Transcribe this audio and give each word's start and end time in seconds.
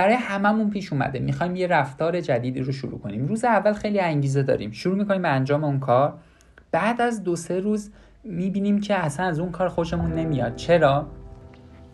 برای 0.00 0.14
هممون 0.14 0.70
پیش 0.70 0.92
اومده. 0.92 1.18
می‌خوایم 1.18 1.56
یه 1.56 1.66
رفتار 1.66 2.20
جدیدی 2.20 2.60
رو 2.60 2.72
شروع 2.72 2.98
کنیم. 2.98 3.26
روز 3.26 3.44
اول 3.44 3.72
خیلی 3.72 4.00
انگیزه 4.00 4.42
داریم. 4.42 4.70
شروع 4.70 4.96
می‌کنیم 4.96 5.22
به 5.22 5.28
انجام 5.28 5.64
اون 5.64 5.80
کار. 5.80 6.14
بعد 6.72 7.00
از 7.00 7.24
دو 7.24 7.36
سه 7.36 7.60
روز 7.60 7.90
می‌بینیم 8.24 8.80
که 8.80 8.94
اصلا 8.94 9.26
از 9.26 9.40
اون 9.40 9.50
کار 9.50 9.68
خوشمون 9.68 10.12
نمیاد. 10.12 10.56
چرا؟ 10.56 11.06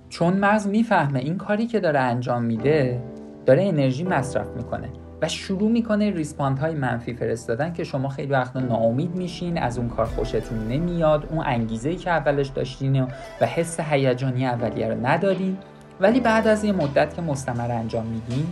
چون 0.08 0.37
مغز 0.37 0.67
می‌فهمه 0.67 1.19
این 1.19 1.37
کاری 1.37 1.67
که 1.67 1.81
داره 1.81 2.01
انجام 2.01 2.45
میده 2.45 3.03
داره 3.47 3.63
انرژی 3.63 4.04
مصرف 4.04 4.49
می‌کنه 4.57 4.88
و 5.23 5.29
شروع 5.29 5.71
می‌کنه 5.71 6.11
ریسپاند 6.11 6.59
های 6.59 6.75
منفی 6.75 7.15
فرستادن 7.15 7.73
که 7.73 7.85
شما 7.85 8.09
خیلی 8.09 8.33
وقتا 8.33 8.61
ناامید 8.61 9.15
میشین 9.15 9.59
از 9.59 9.79
اون 9.79 9.88
کار 9.88 10.07
خوشتون 10.07 10.69
نمیاد. 10.69 11.27
اون 11.31 11.45
انگیزه 11.47 11.88
ای 11.88 11.97
که 11.97 12.11
اولش 12.11 12.49
داشتین 12.49 13.03
و 13.41 13.47
حس 13.47 13.81
هیجانی 13.81 14.47
اولیه 14.47 14.88
رو 14.88 15.07
ندارین. 15.07 15.57
ولی 16.01 16.20
بعد 16.20 16.46
از 16.46 16.64
یه 16.64 16.73
مدت 16.73 17.14
که 17.14 17.23
مستمر 17.23 17.70
انجام 17.73 18.06
میدین 18.06 18.46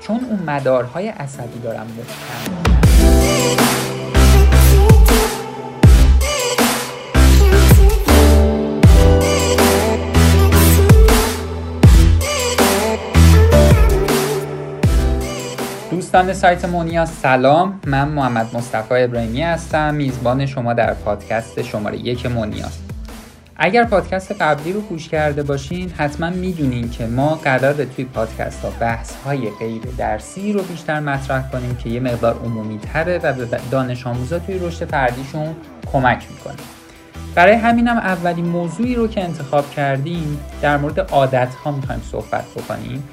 چون 0.00 0.20
اون 0.30 0.38
مدارهای 0.46 1.08
عصبی 1.08 1.58
دارن 1.58 1.80
محکم 1.80 2.64
دوستان 15.90 16.32
سایت 16.32 16.64
مونیا 16.64 17.06
سلام. 17.06 17.80
من 17.86 18.08
محمد 18.08 18.56
مصطفی 18.56 18.94
ابراهیمی 18.94 19.42
هستم. 19.42 19.94
میزبان 19.94 20.46
شما 20.46 20.72
در 20.74 20.94
پادکست 20.94 21.62
شماره 21.62 21.98
یک 21.98 22.26
مونیا. 22.26 22.66
اگر 23.56 23.84
پادکست 23.84 24.32
قبلی 24.32 24.72
رو 24.72 24.80
گوش 24.80 25.08
کرده 25.08 25.42
باشین 25.42 25.90
حتما 25.90 26.30
می‌دونین 26.30 26.90
که 26.90 27.06
ما 27.06 27.34
قرار 27.34 27.84
توی 27.84 28.04
پادکست 28.04 28.64
ها 28.64 28.70
بحث 28.80 29.14
های 29.14 29.50
غیر 29.50 29.82
درسی 29.98 30.52
رو 30.52 30.62
بیشتر 30.62 31.00
مطرح 31.00 31.50
کنیم 31.50 31.76
که 31.76 31.90
یه 31.90 32.00
مقدار 32.00 32.34
عمومی 32.44 32.78
تره 32.78 33.18
و 33.18 33.32
به 33.32 33.60
دانش 33.70 34.06
آموزا 34.06 34.38
توی 34.38 34.58
رشد 34.58 34.84
فردیشون 34.84 35.56
کمک 35.92 36.26
می‌کنه. 36.30 36.54
برای 37.34 37.54
همینم 37.54 37.96
اولین 37.96 38.46
موضوعی 38.46 38.94
رو 38.94 39.08
که 39.08 39.24
انتخاب 39.24 39.70
کردیم 39.70 40.40
در 40.62 40.76
مورد 40.76 41.00
عادت 41.00 41.54
ها 41.54 41.70
می‌خوایم 41.70 42.02
صحبت 42.10 42.44
بکنیم 42.56 43.08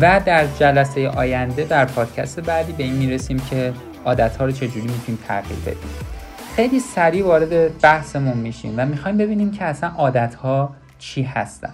و 0.00 0.20
در 0.24 0.46
جلسه 0.46 1.08
آینده 1.08 1.64
در 1.64 1.84
پادکست 1.84 2.40
بعدی 2.40 2.72
به 2.72 2.84
این 2.84 2.94
می‌رسیم 2.94 3.38
که 3.50 3.72
عادت 4.04 4.36
ها 4.36 4.44
رو 4.44 4.52
چجوری 4.52 4.88
می‌تونیم 4.88 5.18
تغییر 5.28 5.58
بدیم. 5.66 6.13
خیلی 6.56 6.80
سریع 6.80 7.24
وارد 7.24 7.80
بحثمون 7.80 8.36
میشیم 8.36 8.74
و 8.76 8.86
می‌خوایم 8.86 9.16
ببینیم 9.16 9.50
که 9.50 9.64
اصلا 9.64 9.90
عادت 9.90 10.34
ها 10.34 10.74
چی 10.98 11.22
هستن. 11.22 11.72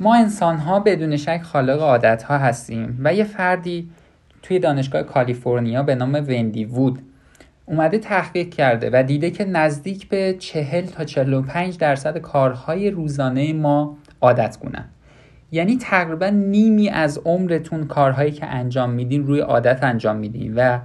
ما 0.00 0.14
انسان 0.14 0.56
ها 0.56 0.80
بدون 0.80 1.16
شک 1.16 1.42
خالق 1.42 1.80
عادت 1.80 2.22
ها 2.22 2.38
هستیم 2.38 3.00
و 3.04 3.14
یه 3.14 3.24
فردی 3.24 3.90
توی 4.42 4.58
دانشگاه 4.58 5.02
کالیفرنیا 5.02 5.82
به 5.82 5.94
نام 5.94 6.14
وندی 6.14 6.64
وود 6.64 6.98
اومده 7.66 7.98
تحقیق 7.98 8.50
کرده 8.50 8.90
و 8.92 9.02
دیده 9.02 9.30
که 9.30 9.44
نزدیک 9.44 10.08
به 10.08 10.36
40 10.38 10.86
تا 10.86 11.04
45 11.04 11.78
درصد 11.78 12.18
کارهای 12.18 12.90
روزانه 12.90 13.52
ما 13.52 13.96
عادت 14.20 14.58
گونن 14.60 14.84
یعنی 15.52 15.76
تقریبا 15.76 16.28
نیمی 16.28 16.88
از 16.88 17.18
عمرتون 17.24 17.86
کارهایی 17.86 18.30
که 18.30 18.46
انجام 18.46 18.90
میدین 18.90 19.26
روی 19.26 19.40
عادت 19.40 19.84
انجام 19.84 20.16
میدین 20.16 20.54
و 20.54 20.78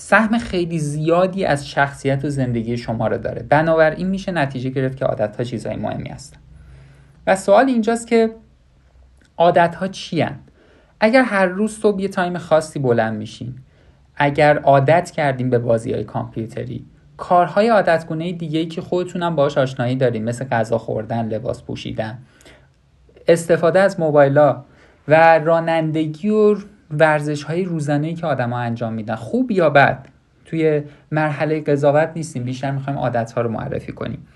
سهم 0.00 0.38
خیلی 0.38 0.78
زیادی 0.78 1.44
از 1.44 1.68
شخصیت 1.68 2.24
و 2.24 2.28
زندگی 2.28 2.76
شما 2.76 3.06
رو 3.08 3.18
داره. 3.18 3.42
بنابراین 3.42 4.06
میشه 4.06 4.32
نتیجه 4.32 4.70
گرفت 4.70 4.96
که 4.96 5.04
عادت 5.04 5.36
ها 5.36 5.44
چیزهای 5.44 5.76
مهمی 5.76 6.08
هستن. 6.08 6.38
و 7.26 7.36
سوال 7.36 7.66
اینجاست 7.66 8.06
که 8.06 8.34
عادت 9.36 9.74
ها 9.74 9.88
چی 9.88 10.26
اگر 11.00 11.22
هر 11.22 11.46
روز 11.46 11.78
صبح 11.78 12.00
یه 12.02 12.08
تایم 12.08 12.38
خاصی 12.38 12.78
بلند 12.78 13.16
میشین 13.16 13.54
اگر 14.16 14.58
عادت 14.58 15.10
کردیم 15.10 15.50
به 15.50 15.58
بازی 15.58 15.92
های 15.92 16.04
کامپیوتری 16.04 16.86
کارهای 17.16 17.68
عادتگونه 17.68 18.32
دیگه 18.32 18.58
ای 18.58 18.66
که 18.66 18.80
خودتونم 18.80 19.36
باهاش 19.36 19.58
آشنایی 19.58 19.96
داریم 19.96 20.24
مثل 20.24 20.44
غذا 20.44 20.78
خوردن 20.78 21.28
لباس 21.28 21.62
پوشیدن 21.62 22.18
استفاده 23.28 23.80
از 23.80 24.00
موبایل 24.00 24.52
و 25.08 25.38
رانندگی 25.38 26.28
و 26.28 26.56
ورزش 26.90 27.42
های 27.42 27.64
روزانه 27.64 28.14
که 28.14 28.26
آدما 28.26 28.58
انجام 28.58 28.92
میدن 28.92 29.14
خوب 29.14 29.50
یا 29.50 29.70
بد؟ 29.70 30.06
توی 30.44 30.82
مرحله 31.12 31.60
قضاوت 31.60 32.10
نیستیم 32.16 32.44
بیشتر 32.44 32.70
می‌خوایم 32.70 32.98
عادت 32.98 33.32
ها 33.32 33.40
رو 33.40 33.50
معرفی 33.50 33.92
کنیم. 33.92 34.26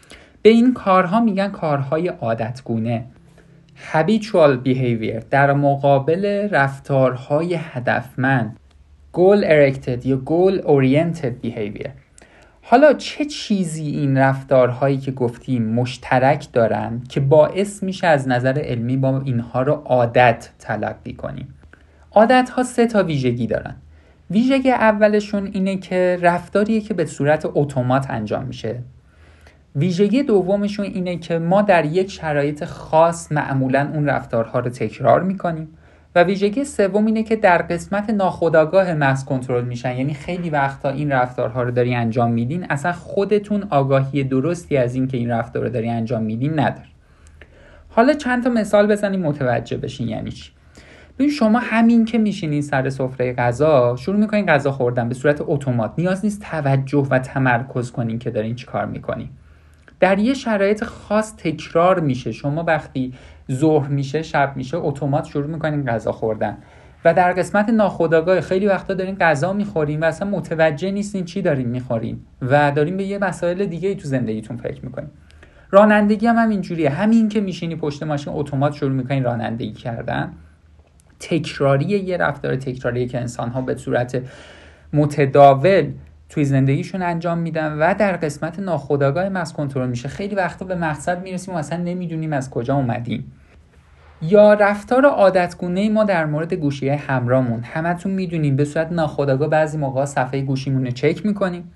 به 0.42 0.50
این 0.50 0.74
کارها 0.74 1.20
میگن 1.20 1.48
کارهای 1.48 2.08
عادتگونه. 2.08 3.04
Habitual 3.92 4.66
behavior 4.66 5.24
در 5.30 5.52
مقابل 5.52 6.48
رفتارهای 6.50 7.54
هدفمند. 7.54 8.56
Goal 9.12 9.44
erected 9.44 10.06
یا 10.06 10.22
goal 10.26 10.58
oriented 10.62 11.46
behavior. 11.46 11.90
حالا 12.62 12.92
چه 12.92 13.24
چیزی 13.24 13.90
این 13.90 14.18
رفتارهایی 14.18 14.98
که 14.98 15.12
گفتیم 15.12 15.62
مشترک 15.62 16.52
دارن 16.52 17.02
که 17.08 17.20
باعث 17.20 17.82
میشه 17.82 18.06
از 18.06 18.28
نظر 18.28 18.58
علمی 18.58 18.96
با 18.96 19.22
اینها 19.24 19.62
رو 19.62 19.72
عادت 19.72 20.50
تلقی 20.58 21.12
کنیم؟ 21.12 21.54
عادت 22.14 22.50
ها 22.50 22.62
سه 22.62 22.86
تا 22.86 23.02
ویژگی 23.02 23.46
دارن. 23.46 23.74
ویژگی 24.30 24.70
اولشون 24.70 25.50
اینه 25.52 25.76
که 25.76 26.18
رفتاریه 26.22 26.80
که 26.80 26.94
به 26.94 27.06
صورت 27.06 27.46
اتومات 27.54 28.10
انجام 28.10 28.44
میشه. 28.44 28.78
ویژگی 29.76 30.22
دومشون 30.22 30.86
اینه 30.86 31.16
که 31.18 31.38
ما 31.38 31.62
در 31.62 31.84
یک 31.84 32.10
شرایط 32.10 32.64
خاص 32.64 33.32
معمولا 33.32 33.90
اون 33.94 34.06
رفتارها 34.06 34.58
رو 34.58 34.70
تکرار 34.70 35.22
می‌کنیم 35.22 35.68
و 36.14 36.22
ویژگی 36.24 36.64
سوم 36.64 37.06
اینه 37.06 37.22
که 37.22 37.36
در 37.36 37.62
قسمت 37.62 38.10
ناخودآگاه 38.10 38.94
مغز 38.94 39.24
کنترل 39.24 39.64
میشن. 39.64 39.96
یعنی 39.96 40.14
خیلی 40.14 40.50
وقتا 40.50 40.88
این 40.88 41.12
رفتارها 41.12 41.62
رو 41.62 41.70
داری 41.70 41.94
انجام 41.94 42.32
میدین 42.32 42.66
اصلا 42.70 42.92
خودتون 42.92 43.66
آگاهی 43.70 44.24
درستی 44.24 44.76
از 44.76 44.94
این 44.94 45.08
که 45.08 45.16
این 45.16 45.30
رفتار 45.30 45.62
رو 45.62 45.68
داری 45.68 45.88
انجام 45.88 46.22
میدین 46.22 46.60
ندار. 46.60 46.86
حالا 47.88 48.12
چند 48.12 48.44
تا 48.44 48.50
مثال 48.50 48.86
بزنیم 48.86 49.20
متوجه 49.20 49.76
بشین 49.76 50.08
یعنی 50.08 50.30
چی. 50.30 50.50
ببین 51.18 51.30
شما 51.30 51.58
همین 51.58 52.04
که 52.04 52.18
میشینین 52.18 52.62
سر 52.62 52.90
سفره 52.90 53.32
غذا 53.32 53.96
شروع 53.96 54.16
می‌کنین 54.16 54.46
غذا 54.46 54.72
خوردن 54.72 55.08
به 55.08 55.14
صورت 55.14 55.42
اتومات. 55.46 55.92
نیاز 55.98 56.24
نیست 56.24 56.42
توجه 56.42 57.06
و 57.10 57.18
تمرکز 57.18 57.90
کنین 57.90 58.18
که 58.18 58.30
دارین 58.30 58.54
چی 58.54 58.66
کار 58.66 58.86
می‌کنین. 58.86 59.28
در 60.00 60.18
یه 60.18 60.34
شرایط 60.34 60.84
خاص 60.84 61.36
تکرار 61.36 62.00
میشه. 62.00 62.32
شما 62.32 62.64
وقتی 62.64 63.12
ظهر 63.52 63.88
میشه 63.88 64.22
شب 64.22 64.52
میشه 64.56 64.76
اتومات 64.76 65.24
شروع 65.24 65.46
می‌کنین 65.46 65.84
غذا 65.84 66.12
خوردن. 66.12 66.58
و 67.04 67.14
در 67.14 67.32
قسمت 67.32 67.68
ناخودآگاه 67.68 68.40
خیلی 68.40 68.66
وقتا 68.66 68.94
دارین 68.94 69.16
غذا 69.16 69.52
می‌خورین 69.52 70.00
و 70.00 70.04
اصلا 70.04 70.30
متوجه 70.30 70.90
نیستین 70.90 71.24
چی 71.24 71.42
دارین 71.42 71.68
می‌خورین 71.68 72.20
و 72.42 72.72
دارین 72.72 72.96
به 72.96 73.04
یه 73.04 73.18
مسائل 73.18 73.66
دیگه 73.66 73.94
تو 73.94 74.08
زندگیتون 74.08 74.56
فکر 74.56 74.84
می‌کنین. 74.84 75.08
رانندگی 75.70 76.26
هم 76.26 76.36
همینجوریه. 76.36 76.90
همین 76.90 77.28
که 77.28 77.40
میشینی 77.40 77.76
پشت 77.76 78.02
ماشین 78.02 78.32
اتومات 78.36 78.72
شروع 78.72 78.92
می‌کنین 78.92 79.24
رانندگی 79.24 79.72
کردن. 79.72 80.32
تکراری 81.22 81.84
یه 81.84 82.16
رفتار 82.16 82.56
تکراری 82.56 83.06
که 83.06 83.20
انسان 83.20 83.48
ها 83.48 83.60
به 83.60 83.74
صورت 83.74 84.22
متداول 84.92 85.92
توی 86.28 86.44
زندگیشون 86.44 87.02
انجام 87.02 87.38
میدن 87.38 87.78
و 87.78 87.94
در 87.98 88.16
قسمت 88.16 88.58
ناخودآگاه 88.58 89.28
مغز 89.28 89.52
کنترل 89.52 89.88
میشه. 89.88 90.08
خیلی 90.08 90.34
وقتا 90.34 90.64
به 90.64 90.74
مقصد 90.74 91.22
می‌رسیم 91.22 91.54
و 91.54 91.56
اصلا 91.56 91.78
نمی‌دونیم 91.78 92.32
از 92.32 92.50
کجا 92.50 92.74
اومدیم. 92.74 93.32
یا 94.22 94.54
رفتار 94.54 95.06
عادتگونه 95.06 95.88
ما 95.88 96.04
در 96.04 96.26
مورد 96.26 96.54
گوشی 96.54 96.88
همراهمون. 96.88 97.62
همتون 97.62 98.12
می‌دونیم 98.12 98.56
به 98.56 98.64
صورت 98.64 98.92
ناخودآگاه 98.92 99.48
بعضی 99.48 99.78
موقع 99.78 100.04
صفحه 100.04 100.40
گوشیمون 100.40 100.84
رو 100.84 100.90
چک 100.90 101.26
می‌کنیم. 101.26 101.72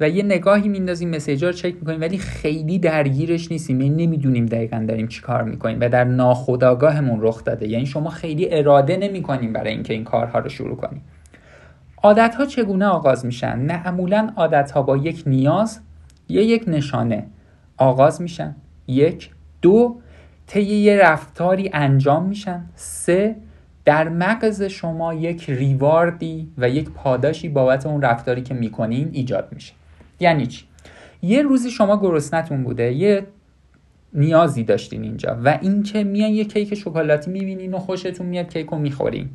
و 0.00 0.08
یه 0.08 0.22
نگاهی 0.22 0.68
میندازیم 0.68 1.10
مسیجا 1.10 1.46
رو 1.46 1.52
چک 1.52 1.74
می‌کنیم 1.74 2.00
ولی 2.00 2.18
خیلی 2.18 2.78
درگیرش 2.78 3.52
نیستیم. 3.52 3.80
یعنی 3.80 4.06
نمی‌دونیم 4.06 4.46
دقیقا 4.46 4.84
داریم 4.88 5.08
چی 5.08 5.20
کار 5.20 5.42
می‌کنیم 5.42 5.80
و 5.80 5.88
در 5.88 6.04
ناخودآگاهمون 6.04 7.18
رخ 7.22 7.44
داده. 7.44 7.68
یعنی 7.68 7.86
شما 7.86 8.10
خیلی 8.10 8.54
اراده 8.54 8.96
نمی‌کنیم 8.96 9.52
برای 9.52 9.72
اینکه 9.72 9.92
این 9.94 10.04
کارها 10.04 10.38
رو 10.38 10.48
شروع 10.48 10.76
کنیم. 10.76 11.02
عادت 12.02 12.34
ها 12.34 12.44
چگونه 12.44 12.86
آغاز 12.86 13.26
میشن؟ 13.26 13.58
معمولا 13.58 14.32
عادت 14.36 14.70
ها 14.70 14.82
با 14.82 14.96
یک 14.96 15.22
نیاز 15.26 15.80
یا 16.28 16.42
یک 16.42 16.64
نشانه 16.66 17.26
آغاز 17.76 18.22
میشن. 18.22 18.56
یک 18.86 19.30
دو 19.62 19.96
طی 20.46 20.62
یه 20.62 20.96
رفتاری 20.96 21.70
انجام 21.72 22.26
میشن. 22.26 22.64
سه 22.74 23.36
در 23.84 24.08
مغز 24.08 24.62
شما 24.62 25.14
یک 25.14 25.50
ریواردی 25.50 26.48
و 26.58 26.68
یک 26.68 26.90
پاداشی 26.90 27.48
بابت 27.48 27.86
اون 27.86 28.02
رفتاری 28.02 28.42
که 28.42 28.54
می‌کنین 28.54 29.10
ایجاد 29.12 29.48
میشه. 29.52 29.72
یعنی 30.20 30.46
چی؟ 30.46 30.64
یه 31.22 31.42
روزی 31.42 31.70
شما 31.70 32.00
گرسنتون 32.00 32.64
بوده 32.64 32.92
یه 32.92 33.26
نیازی 34.14 34.64
داشتین 34.64 35.02
اینجا 35.02 35.38
و 35.44 35.58
اینکه 35.62 36.04
میان 36.04 36.30
یه 36.30 36.44
کیک 36.44 36.74
شکلاتی 36.74 37.30
می‌بینین 37.30 37.74
و 37.74 37.78
خوشتون 37.78 38.26
میاد 38.26 38.52
کیک 38.52 38.66
رو 38.66 38.78
می‌خورین. 38.78 39.28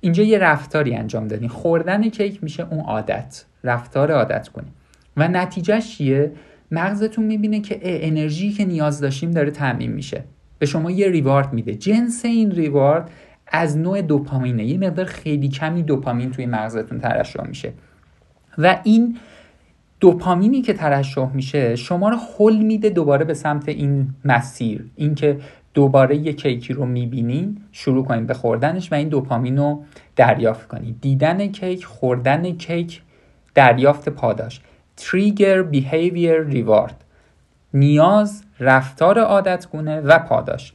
اینجا 0.00 0.22
یه 0.22 0.38
رفتاری 0.38 0.94
انجام 0.94 1.28
دادین. 1.28 1.48
خوردن 1.48 2.08
کیک 2.08 2.44
میشه 2.44 2.66
اون 2.70 2.80
عادت 2.80 3.44
رفتار 3.64 4.12
عادت 4.12 4.48
کنیم 4.48 4.72
و 5.16 5.28
نتیجهش 5.28 5.96
چیه؟ 5.96 6.32
مغزتون 6.70 7.24
می‌بینه 7.24 7.60
که 7.60 7.80
انرژی 7.82 8.52
که 8.52 8.64
نیاز 8.64 9.00
داشتیم 9.00 9.30
داره 9.30 9.50
تعمین 9.50 9.92
میشه. 9.92 10.24
به 10.58 10.66
شما 10.66 10.90
یه 10.90 11.08
ریوارد 11.08 11.52
میده. 11.52 11.74
جنس 11.74 12.24
این 12.24 12.50
ریوارد 12.50 13.10
از 13.46 13.78
نوع 13.78 14.02
دوپامینه. 14.02 14.64
یه 14.64 14.78
مقدار 14.78 15.04
خیلی 15.04 15.48
کمی 15.48 15.82
دوپامین 15.82 16.30
توی 16.30 16.46
مغزتون 16.46 17.00
ترشح 17.00 17.46
میشه. 17.46 17.72
و 18.58 18.80
این 18.84 19.18
دوپامینی 20.02 20.62
که 20.62 20.72
ترشح 20.72 21.30
میشه 21.34 21.76
شما 21.76 22.08
رو 22.08 22.16
حل 22.38 22.56
میده 22.56 22.90
دوباره 22.90 23.24
به 23.24 23.34
سمت 23.34 23.68
این 23.68 24.14
مسیر. 24.24 24.84
اینکه 24.96 25.38
دوباره 25.74 26.16
یه 26.16 26.32
کیکی 26.32 26.72
رو 26.72 26.86
می‌بینین 26.86 27.58
شروع 27.72 28.04
کنین 28.04 28.26
به 28.26 28.34
خوردنش 28.34 28.92
و 28.92 28.94
این 28.94 29.08
دوپامین 29.08 29.58
رو 29.58 29.84
دریافت 30.16 30.68
کنید 30.68 31.00
دیدن 31.00 31.46
کیک 31.46 31.84
خوردن 31.84 32.50
کیک 32.50 33.02
دریافت 33.54 34.08
پاداش. 34.08 34.60
تریگر 34.96 35.62
بیهیویر 35.62 36.40
ریوارد 36.40 37.04
نیاز 37.74 38.42
رفتار 38.60 39.18
عادتگونه 39.18 40.00
و 40.00 40.18
پاداش. 40.18 40.72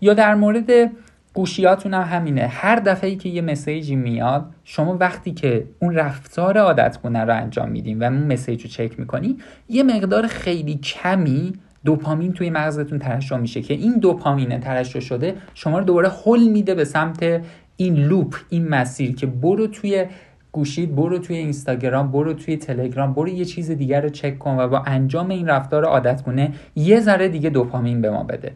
یا 0.00 0.14
در 0.14 0.34
مورد 0.34 0.90
گوشیاتون 1.38 1.94
هم 1.94 2.18
همینه. 2.18 2.46
هر 2.46 2.76
دفعه 2.76 3.10
ای 3.10 3.16
که 3.16 3.28
یه 3.28 3.42
مسیجی 3.42 3.96
میاد 3.96 4.46
شما 4.64 4.96
وقتی 5.00 5.32
که 5.32 5.64
اون 5.78 5.94
رفتار 5.94 6.58
عادتگونه 6.58 7.24
رو 7.24 7.36
انجام 7.36 7.68
میدین 7.68 7.98
و 7.98 8.04
اون 8.04 8.32
مسیج 8.32 8.62
رو 8.62 8.68
چک 8.68 9.00
می‌کنی 9.00 9.36
یه 9.68 9.82
مقدار 9.82 10.26
خیلی 10.26 10.74
کمی 10.74 11.52
دوپامین 11.84 12.32
توی 12.32 12.50
مغزتون 12.50 12.98
ترشح 12.98 13.36
میشه 13.36 13.62
که 13.62 13.74
این 13.74 13.98
دوپامین 13.98 14.60
ترشح 14.60 15.00
شده 15.00 15.34
شما 15.54 15.78
رو 15.78 15.84
دوباره 15.84 16.08
حل 16.08 16.48
میده 16.48 16.74
به 16.74 16.84
سمت 16.84 17.42
این 17.76 17.94
لوپ 17.94 18.36
این 18.48 18.68
مسیر 18.68 19.14
که 19.14 19.26
برو 19.26 19.66
توی 19.66 20.06
گوشید 20.52 20.96
برو 20.96 21.18
توی 21.18 21.36
اینستاگرام 21.36 22.12
برو 22.12 22.32
توی 22.32 22.56
تلگرام 22.56 23.14
برو 23.14 23.28
یه 23.28 23.44
چیز 23.44 23.70
دیگر 23.70 24.00
رو 24.00 24.08
چک 24.08 24.38
کن 24.38 24.56
و 24.56 24.68
با 24.68 24.78
انجام 24.78 25.28
این 25.28 25.46
رفتار 25.46 25.84
عادتگونه 25.84 26.52
یه 26.76 27.00
ذره 27.00 27.28
دیگه 27.28 27.50
دوپامین 27.50 28.00
به 28.00 28.10
ما 28.10 28.22
بده. 28.22 28.52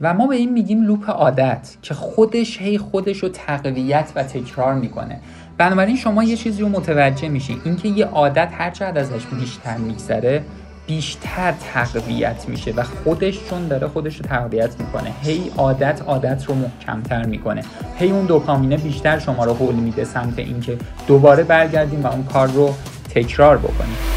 و 0.00 0.14
ما 0.14 0.26
به 0.26 0.36
این 0.36 0.52
میگیم 0.52 0.82
لوپ 0.82 1.10
عادت 1.10 1.76
که 1.82 1.94
خودش 1.94 2.60
هی 2.60 2.78
خودش 2.78 3.18
رو 3.18 3.28
تقویت 3.28 4.12
و 4.14 4.22
تکرار 4.22 4.74
می‌کنه. 4.74 5.20
بنابراین 5.58 5.96
شما 5.96 6.24
یه 6.24 6.36
چیزی 6.36 6.62
رو 6.62 6.68
متوجه 6.68 7.28
میشین. 7.28 7.60
اینکه 7.64 7.88
یه 7.88 8.06
عادت 8.06 8.48
هر 8.52 8.70
چقدر 8.70 9.00
ازش 9.00 9.26
بیشتر 9.26 9.76
میگذره 9.76 10.42
بیشتر 10.86 11.54
تقویت 11.74 12.48
میشه 12.48 12.72
و 12.72 12.82
خودش 12.82 13.44
چون 13.50 13.68
داره 13.68 13.86
خودش 13.86 14.16
رو 14.16 14.26
تقویت 14.26 14.80
می‌کنه. 14.80 15.12
هی 15.22 15.50
عادت 15.56 16.02
عادت 16.06 16.44
رو 16.44 16.54
محکمتر 16.54 17.26
می‌کنه. 17.26 17.62
هی 17.98 18.10
اون 18.10 18.26
دوپامینه 18.26 18.76
بیشتر 18.76 19.18
شما 19.18 19.44
رو 19.44 19.54
حول 19.54 19.74
میده 19.74 20.04
سمت 20.04 20.38
اینکه 20.38 20.78
دوباره 21.06 21.42
برگردیم 21.42 22.04
و 22.04 22.06
اون 22.06 22.24
کار 22.24 22.48
رو 22.48 22.74
تکرار 23.14 23.58
بکنیم. 23.58 24.13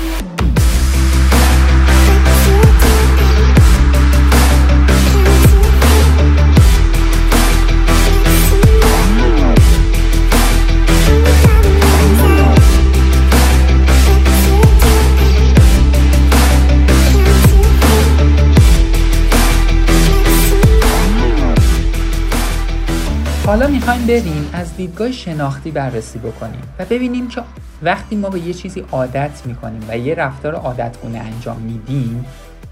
حالا 23.47 23.67
می‌خوایم 23.67 24.07
بریم 24.07 24.49
از 24.53 24.77
دیدگاه 24.77 25.11
شناختی 25.11 25.71
بررسی 25.71 26.19
بکنیم 26.19 26.61
و 26.79 26.85
ببینیم 26.85 27.27
که 27.27 27.41
وقتی 27.83 28.15
ما 28.15 28.29
به 28.29 28.39
یه 28.39 28.53
چیزی 28.53 28.83
عادت 28.91 29.41
می‌کنیم 29.45 29.81
و 29.89 29.97
یه 29.97 30.15
رفتار 30.15 30.55
عادتگونه 30.55 31.19
انجام 31.19 31.57
میدیم 31.57 32.25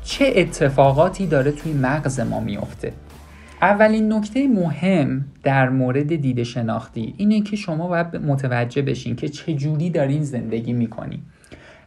چه 0.04 0.34
اتفاقاتی 0.36 1.28
داره 1.28 1.52
توی 1.52 1.74
مغز 1.74 2.20
ما 2.20 2.40
میفته 2.40 2.94
اولین 3.62 4.14
نکته 4.14 4.48
مهم 4.48 5.26
در 5.44 5.70
مورد 5.70 6.16
دید 6.16 6.44
شناختی 6.44 7.14
اینه 7.18 7.42
که 7.42 7.56
شما 7.56 7.88
باید 7.88 8.16
متوجه 8.16 8.82
بشین 8.82 9.16
که 9.16 9.30
چجوری 9.30 9.90
دارین 9.90 10.24
زندگی 10.24 10.74
می‌کنین. 10.74 11.20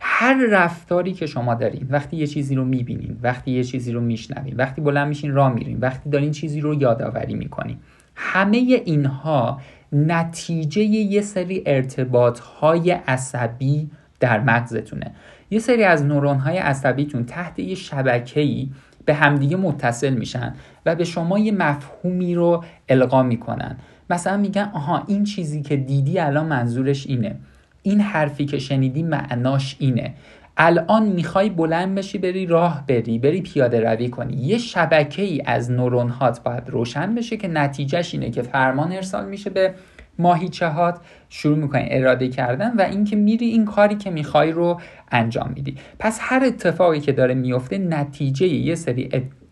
هر 0.01 0.47
رفتاری 0.51 1.13
که 1.13 1.27
شما 1.27 1.55
دارین 1.55 1.87
وقتی 1.91 2.17
یه 2.17 2.27
چیزی 2.27 2.55
رو 2.55 2.65
می‌بینین 2.65 3.19
وقتی 3.23 3.51
یه 3.51 3.65
چیزی 3.65 3.93
رو 3.93 4.01
میشنوین 4.01 4.57
وقتی 4.57 4.81
بلند 4.81 5.09
میشین 5.09 5.35
راه 5.35 5.55
میرین 5.55 5.79
وقتی 5.81 6.11
دارین 6.11 6.31
چیزی 6.31 6.61
رو 6.61 6.75
یادآوری 6.75 7.35
می‌کنین. 7.35 7.77
همه 8.21 8.57
اینها 8.57 9.61
نتیجه 9.93 10.83
یه 10.83 11.21
سری 11.21 11.63
ارتباط 11.67 12.41
های 12.41 12.91
عصبی 12.91 13.91
در 14.21 14.41
مغزتونه. 14.41 15.11
یه 15.51 15.59
سری 15.59 15.85
از 15.85 16.05
نورون 16.05 16.39
های 16.39 16.59
عصبیتون 16.59 17.25
تحت 17.25 17.59
یه 17.59 17.75
شبکه‌ای 17.75 18.71
به 19.05 19.15
همدیگه 19.15 19.57
متصل 19.57 20.15
میشن 20.15 20.55
و 20.87 20.95
به 20.95 21.05
شما 21.05 21.39
یه 21.39 21.53
مفهومی 21.53 22.35
رو 22.35 22.65
القا 22.89 23.23
می‌کنن. 23.23 23.79
مثلا 24.11 24.37
میگن 24.37 24.71
آها 24.75 25.05
این 25.07 25.25
چیزی 25.25 25.63
که 25.63 25.77
دیدی 25.77 26.19
الان 26.19 26.47
منظورش 26.47 27.07
اینه. 27.07 27.37
این 27.83 28.01
حرفی 28.01 28.45
که 28.47 28.59
شنیدی 28.59 29.03
معناش 29.03 29.77
اینه. 29.79 30.15
الان 30.61 31.07
می‌خوای 31.07 31.51
بلند 31.51 31.95
بشی 31.95 32.19
بری 32.19 32.47
راه 32.47 32.85
بری 32.87 33.19
بری 33.19 33.41
پیاده 33.43 33.81
روی 33.81 34.09
کنی. 34.09 34.37
یه 34.37 34.59
شبکه 34.59 35.23
ای 35.23 35.43
از 35.47 35.71
نورون 35.71 36.09
هات 36.09 36.43
باید 36.43 36.71
روشن 36.71 37.15
بشه 37.15 37.37
که 37.37 37.49
نتیجهش 37.49 38.15
اینه 38.15 38.31
که 38.31 38.43
فرمان 38.43 38.93
ارسال 38.93 39.29
میشه 39.29 39.51
به 39.51 39.75
ماهیچه 40.19 40.69
هات 40.69 41.01
شروع 41.29 41.59
می‌کنی 41.59 41.89
اراده 41.91 42.29
کردن 42.29 42.77
و 42.77 42.81
اینکه 42.81 43.17
میری 43.17 43.47
این 43.47 43.65
کاری 43.65 43.95
که 43.95 44.11
می‌خوای 44.11 44.53
رو 44.53 44.81
انجام 45.13 45.53
میدی. 45.55 45.77
پس 45.99 46.19
هر 46.23 46.45
اتفاقی 46.45 47.01
که 47.01 47.13
داره 47.13 47.35
میفته 47.35 47.79
نتیجه 47.79 48.47
یه 48.47 48.75
سری 48.75 49.09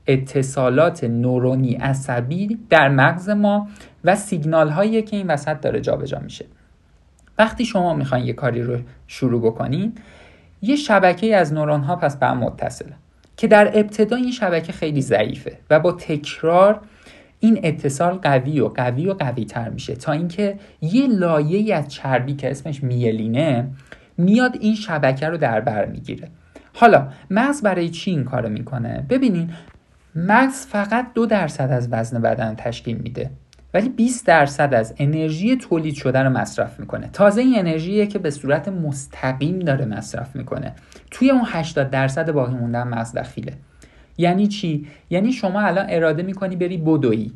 اتصالات 0.07 1.05
نورونی 1.05 1.75
عصبی 1.75 2.59
در 2.71 2.89
مغز 2.89 3.29
ما 3.29 3.69
و 4.05 4.17
سیگنال 4.17 4.69
هایی 4.69 5.03
که 5.03 5.17
این 5.17 5.27
وسط 5.27 5.61
داره 5.61 5.81
جابجا 5.81 6.19
میشه. 6.19 6.45
وقتی 7.39 7.65
شما 7.65 7.95
می‌خواین 7.95 8.27
یه 8.27 8.33
کاری 8.33 8.63
رو 8.63 8.79
شروع 9.07 9.43
بکنین 9.43 9.93
یه 10.67 10.77
شبکه 10.77 11.37
از 11.37 11.53
نورون 11.53 11.81
ها 11.81 11.97
پس 11.97 12.17
به 12.17 12.27
هم 12.27 12.39
متصله 12.39 12.93
که 13.37 13.47
در 13.47 13.79
ابتدا 13.79 14.17
این 14.17 14.31
شبکه 14.31 14.73
خیلی 14.73 15.03
ضعیفه 15.03 15.59
و 15.71 15.81
با 15.81 15.93
تکرار 15.93 16.81
این 17.41 17.61
اتصال 17.63 18.15
قوی 18.15 18.61
و 18.61 18.69
قوی 18.69 19.09
و 19.09 19.15
قوی 19.15 19.45
تر 19.45 19.69
میشه. 19.69 19.95
تا 19.95 20.13
اینکه 20.13 20.59
یه 20.81 21.07
لایه 21.07 21.75
از 21.75 21.89
چربی 21.89 22.35
که 22.35 22.51
اسمش 22.51 22.83
میلینه 22.83 23.69
میاد 24.19 24.57
این 24.61 24.75
شبکه 24.75 25.29
رو 25.29 25.37
در 25.37 25.61
بر 25.61 25.87
می‌گیره. 25.87 26.29
حالا 26.75 27.09
مغز 27.31 27.63
برای 27.63 27.89
چی 27.89 28.11
این 28.11 28.25
کارو 28.25 28.49
می‌کنه؟ 28.49 29.07
ببینین 29.11 29.51
مغز 30.15 30.67
فقط 30.67 31.07
دو 31.15 31.27
درصد 31.27 31.71
از 31.71 31.89
وزن 31.93 32.23
بدن 32.23 32.55
تشکیل 32.55 32.97
میده. 32.97 33.31
ولی 33.77 33.89
20 33.89 34.27
درصد 34.27 34.75
از 34.75 34.95
انرژی 34.99 35.57
تولید 35.57 35.95
شده 35.95 36.19
رو 36.19 36.31
مصرف 36.31 36.81
می‌کنه. 36.81 37.11
تازه 37.13 37.41
این 37.41 37.59
انرژیه 37.59 38.07
که 38.07 38.19
به 38.19 38.31
صورت 38.31 38.69
مستقیم 38.69 39.59
داره 39.59 39.85
مصرف 39.85 40.37
می‌کنه. 40.37 40.73
توی 41.11 41.31
اون 41.31 41.43
80 41.45 41.91
درصد 41.91 42.31
باقی 42.31 42.55
موندن 42.55 42.83
مغز 42.83 43.13
دخیله. 43.13 43.53
یعنی 44.19 44.47
چی؟ 44.47 44.87
یعنی 45.11 45.33
شما 45.33 45.61
الان 45.61 45.87
اراده 45.89 46.23
می‌کنی 46.23 46.57
بری 46.57 46.77
بدویی 46.77 47.33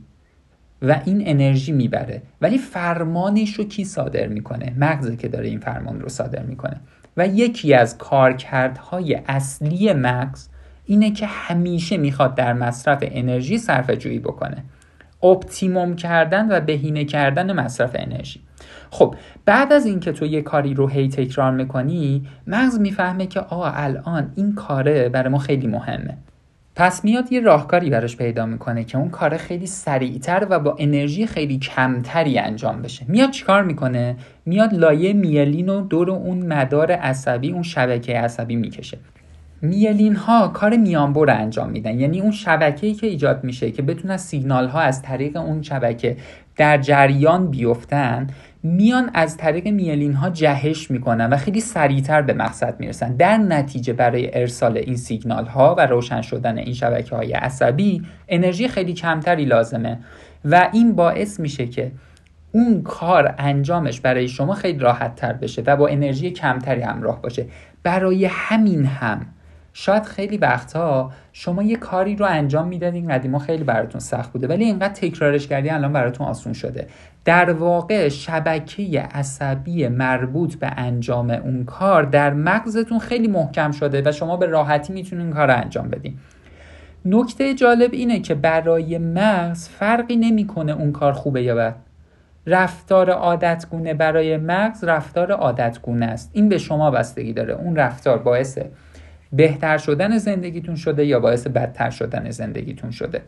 و 0.82 1.00
این 1.04 1.22
انرژی 1.26 1.72
می‌بره. 1.72 2.22
ولی 2.40 2.58
فرمانش 2.58 3.54
رو 3.54 3.64
کی 3.64 3.84
صادر 3.84 4.26
می‌کنه؟ 4.26 4.74
مغزه 4.78 5.16
که 5.16 5.28
داره 5.28 5.48
این 5.48 5.60
فرمان 5.60 6.00
رو 6.00 6.08
صادر 6.08 6.42
می‌کنه. 6.42 6.80
و 7.16 7.26
یکی 7.26 7.74
از 7.74 7.98
کارکردهای 7.98 9.20
اصلی 9.28 9.92
مغز 9.92 10.48
اینه 10.86 11.10
که 11.10 11.26
همیشه 11.26 11.96
می‌خواد 11.96 12.34
در 12.34 12.52
مصرف 12.52 12.98
انرژی 13.02 13.58
صرفه 13.58 13.96
جویی 13.96 14.18
بکنه. 14.18 14.64
اپتیموم 15.22 15.96
کردن 15.96 16.48
و 16.50 16.60
بهینه 16.60 17.04
کردن 17.04 17.52
مصرف 17.52 17.96
انرژی. 17.98 18.40
خب 18.90 19.14
بعد 19.44 19.72
از 19.72 19.86
اینکه 19.86 20.12
تو 20.12 20.26
یه 20.26 20.42
کاری 20.42 20.74
رو 20.74 20.88
هی 20.88 21.08
تکرار 21.08 21.52
می‌کنی 21.52 22.26
مغز 22.46 22.80
می‌فهمه 22.80 23.26
که 23.26 23.40
آه 23.40 23.72
الان 23.74 24.32
این 24.36 24.54
کاره 24.54 25.08
برای 25.08 25.28
ما 25.28 25.38
خیلی 25.38 25.66
مهمه. 25.66 26.16
پس 26.76 27.04
میاد 27.04 27.32
یه 27.32 27.40
راهکاری 27.40 27.90
براش 27.90 28.16
پیدا 28.16 28.46
می‌کنه 28.46 28.84
که 28.84 28.98
اون 28.98 29.10
کار 29.10 29.36
خیلی 29.36 29.66
سریعتر 29.66 30.46
و 30.50 30.58
با 30.58 30.76
انرژی 30.78 31.26
خیلی 31.26 31.58
کمتری 31.58 32.38
انجام 32.38 32.82
بشه. 32.82 33.04
میاد 33.08 33.30
چیکار 33.30 33.62
می‌کنه؟ 33.62 34.16
میاد 34.46 34.74
لایه 34.74 35.12
میلین 35.12 35.68
و 35.68 35.80
دور 35.80 36.10
اون 36.10 36.38
مدار 36.46 36.92
عصبی 36.92 37.52
اون 37.52 37.62
شبکه 37.62 38.18
عصبی 38.18 38.56
می‌کشه. 38.56 38.98
میلین 39.62 40.16
ها 40.16 40.48
کار 40.48 40.76
میانبر 40.76 41.30
انجام 41.30 41.70
میدن. 41.70 42.00
یعنی 42.00 42.20
اون 42.20 42.30
شبکه‌ای 42.30 42.94
که 42.94 43.06
ایجاد 43.06 43.44
میشه 43.44 43.70
که 43.70 43.82
بتونن 43.82 44.16
سیگنال 44.16 44.68
ها 44.68 44.80
از 44.80 45.02
طریق 45.02 45.36
اون 45.36 45.62
شبکه 45.62 46.16
در 46.56 46.78
جریان 46.78 47.50
بیفتن 47.50 48.26
میان 48.62 49.10
از 49.14 49.36
طریق 49.36 49.68
میلین 49.68 50.12
ها 50.12 50.30
جهش 50.30 50.90
می‌کنن 50.90 51.26
و 51.26 51.36
خیلی 51.36 51.60
سریعتر 51.60 52.22
به 52.22 52.32
مقصد 52.32 52.80
می‌رسن. 52.80 53.16
در 53.16 53.36
نتیجه 53.36 53.92
برای 53.92 54.40
ارسال 54.40 54.76
این 54.76 54.96
سیگنال 54.96 55.46
ها 55.46 55.74
و 55.78 55.86
روشن 55.86 56.20
شدن 56.20 56.58
این 56.58 56.74
شبکه 56.74 57.16
های 57.16 57.32
عصبی 57.32 58.02
انرژی 58.28 58.68
خیلی 58.68 58.92
کمتری 58.92 59.44
لازمه 59.44 59.98
و 60.44 60.68
این 60.72 60.92
باعث 60.92 61.40
میشه 61.40 61.66
که 61.66 61.92
اون 62.52 62.82
کار 62.82 63.34
انجامش 63.38 64.00
برای 64.00 64.28
شما 64.28 64.54
خیلی 64.54 64.78
راحت 64.78 65.14
تر 65.14 65.32
بشه 65.32 65.62
و 65.66 65.76
با 65.76 65.88
انرژی 65.88 66.30
کمتری 66.30 66.82
همراه 66.82 67.22
باشه. 67.22 67.46
برای 67.82 68.24
همین 68.24 68.84
هم 68.84 69.26
شاید 69.80 70.02
خیلی 70.02 70.36
وقتها 70.36 71.12
شما 71.32 71.62
یه 71.62 71.76
کاری 71.76 72.16
رو 72.16 72.26
انجام 72.26 72.68
می‌دادین 72.68 73.08
قدیما 73.08 73.38
خیلی 73.38 73.64
براتون 73.64 74.00
سخت 74.00 74.32
بوده 74.32 74.48
ولی 74.48 74.64
اینقدر 74.64 74.92
تکرارش 74.94 75.46
کردی 75.46 75.70
الان 75.70 75.92
براتون 75.92 76.26
آسون 76.26 76.52
شده. 76.52 76.86
در 77.24 77.52
واقع 77.52 78.08
شبکه 78.08 79.00
عصبی 79.00 79.88
مربوط 79.88 80.54
به 80.54 80.66
انجام 80.76 81.30
اون 81.30 81.64
کار 81.64 82.02
در 82.02 82.32
مغزتون 82.32 82.98
خیلی 82.98 83.28
محکم 83.28 83.70
شده 83.70 84.02
و 84.04 84.12
شما 84.12 84.36
به 84.36 84.46
راحتی 84.46 84.92
می‌تونین 84.92 85.24
این 85.24 85.34
کار 85.34 85.46
رو 85.46 85.56
انجام 85.56 85.88
بدین. 85.88 86.14
نکته 87.04 87.54
جالب 87.54 87.90
اینه 87.92 88.20
که 88.20 88.34
برای 88.34 88.98
مغز 88.98 89.68
فرقی 89.68 90.16
نمی‌کنه 90.16 90.72
اون 90.72 90.92
کار 90.92 91.12
خوبه 91.12 91.42
یا 91.42 91.54
بد. 91.54 91.76
رفتار 92.46 93.10
عادتگونه 93.10 93.94
برای 93.94 94.36
مغز 94.36 94.84
رفتار 94.84 95.32
عادتگونه 95.32 96.06
است. 96.06 96.30
این 96.32 96.48
به 96.48 96.58
شما 96.58 96.90
بستگی 96.90 97.32
داره. 97.32 97.54
اون 97.54 97.76
رفتار 97.76 98.18
باعث 98.18 98.58
بهتر 99.32 99.78
شدن 99.78 100.18
زندگیتون 100.18 100.76
شده 100.76 101.06
یا 101.06 101.20
باعث 101.20 101.46
بدتر 101.46 101.90
شدن 101.90 102.30
زندگیتون 102.30 102.90
شده؟ 102.90 103.22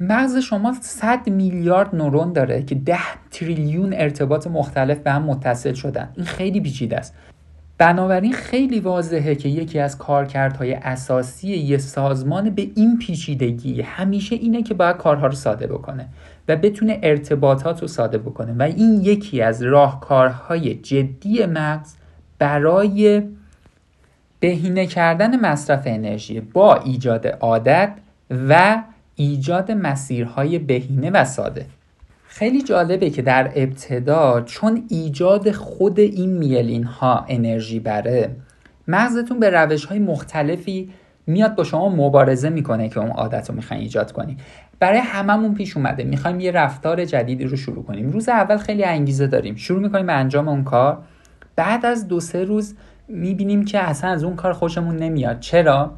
مغز 0.00 0.36
شما 0.36 0.74
100 0.80 1.28
میلیارد 1.28 1.94
نورون 1.94 2.32
داره 2.32 2.62
که 2.62 2.74
10 2.74 2.98
تریلیون 3.30 3.92
ارتباط 3.92 4.46
مختلف 4.46 4.98
به 4.98 5.10
هم 5.10 5.22
متصل 5.22 5.74
شدن. 5.74 6.08
این 6.16 6.26
خیلی 6.26 6.60
پیچیده 6.60 6.96
است. 6.96 7.14
بنابراین 7.78 8.32
خیلی 8.32 8.80
واضحه 8.80 9.34
که 9.34 9.48
یکی 9.48 9.78
از 9.78 9.98
کارکردهای 9.98 10.74
اساسی 10.74 11.48
یه 11.48 11.78
سازمان 11.78 12.50
به 12.50 12.70
این 12.76 12.98
پیچیدگی 12.98 13.82
همیشه 13.82 14.36
اینه 14.36 14.62
که 14.62 14.74
باید 14.74 14.96
کارها 14.96 15.26
رو 15.26 15.32
ساده 15.32 15.66
بکنه 15.66 16.08
و 16.48 16.56
بتونه 16.56 16.98
ارتباطات 17.02 17.82
رو 17.82 17.88
ساده 17.88 18.18
بکنه. 18.18 18.54
و 18.58 18.62
این 18.62 19.00
یکی 19.00 19.42
از 19.42 19.62
راهکارهای 19.62 20.74
جدی 20.74 21.46
مغز 21.46 21.94
برای 22.38 23.22
بهینه 24.44 24.86
کردن 24.86 25.40
مصرف 25.40 25.82
انرژی 25.86 26.40
با 26.40 26.76
ایجاد 26.76 27.26
عادت 27.26 27.92
و 28.48 28.82
ایجاد 29.14 29.72
مسیرهای 29.72 30.58
بهینه 30.58 31.10
و 31.10 31.24
ساده. 31.24 31.66
خیلی 32.26 32.62
جالبه 32.62 33.10
که 33.10 33.22
در 33.22 33.50
ابتدا 33.54 34.40
چون 34.40 34.84
ایجاد 34.88 35.50
خود 35.50 36.00
این 36.00 36.30
میلین 36.30 36.84
ها 36.84 37.24
انرژی 37.28 37.80
بره 37.80 38.30
مغزتون 38.88 39.40
به 39.40 39.50
روش 39.50 39.84
های 39.84 39.98
مختلفی 39.98 40.90
میاد 41.26 41.54
با 41.54 41.64
شما 41.64 41.88
مبارزه 41.88 42.48
می‌کنه 42.48 42.88
که 42.88 43.00
اون 43.00 43.10
عادت 43.10 43.48
رو 43.48 43.54
می‌خواین 43.54 43.82
ایجاد 43.82 44.12
کنی 44.12 44.36
برای 44.80 44.98
هممون 44.98 45.54
پیش 45.54 45.76
اومده. 45.76 46.04
می‌خوایم 46.04 46.40
یه 46.40 46.50
رفتار 46.50 47.04
جدیدی 47.04 47.44
رو 47.44 47.56
شروع 47.56 47.84
کنیم. 47.84 48.10
روز 48.10 48.28
اول 48.28 48.56
خیلی 48.56 48.84
انگیزه 48.84 49.26
داریم. 49.26 49.54
شروع 49.54 49.80
می‌کنیم 49.80 50.06
به 50.06 50.12
انجام 50.12 50.48
اون 50.48 50.64
کار. 50.64 50.98
بعد 51.56 51.86
از 51.86 52.08
دو 52.08 52.20
سه 52.20 52.44
روز 52.44 52.74
می‌بینیم 53.08 53.64
که 53.64 53.78
اصلا 53.78 54.10
از 54.10 54.24
اون 54.24 54.36
کار 54.36 54.52
خوشمون 54.52 54.96
نمیاد. 54.96 55.40
چرا؟ 55.40 55.94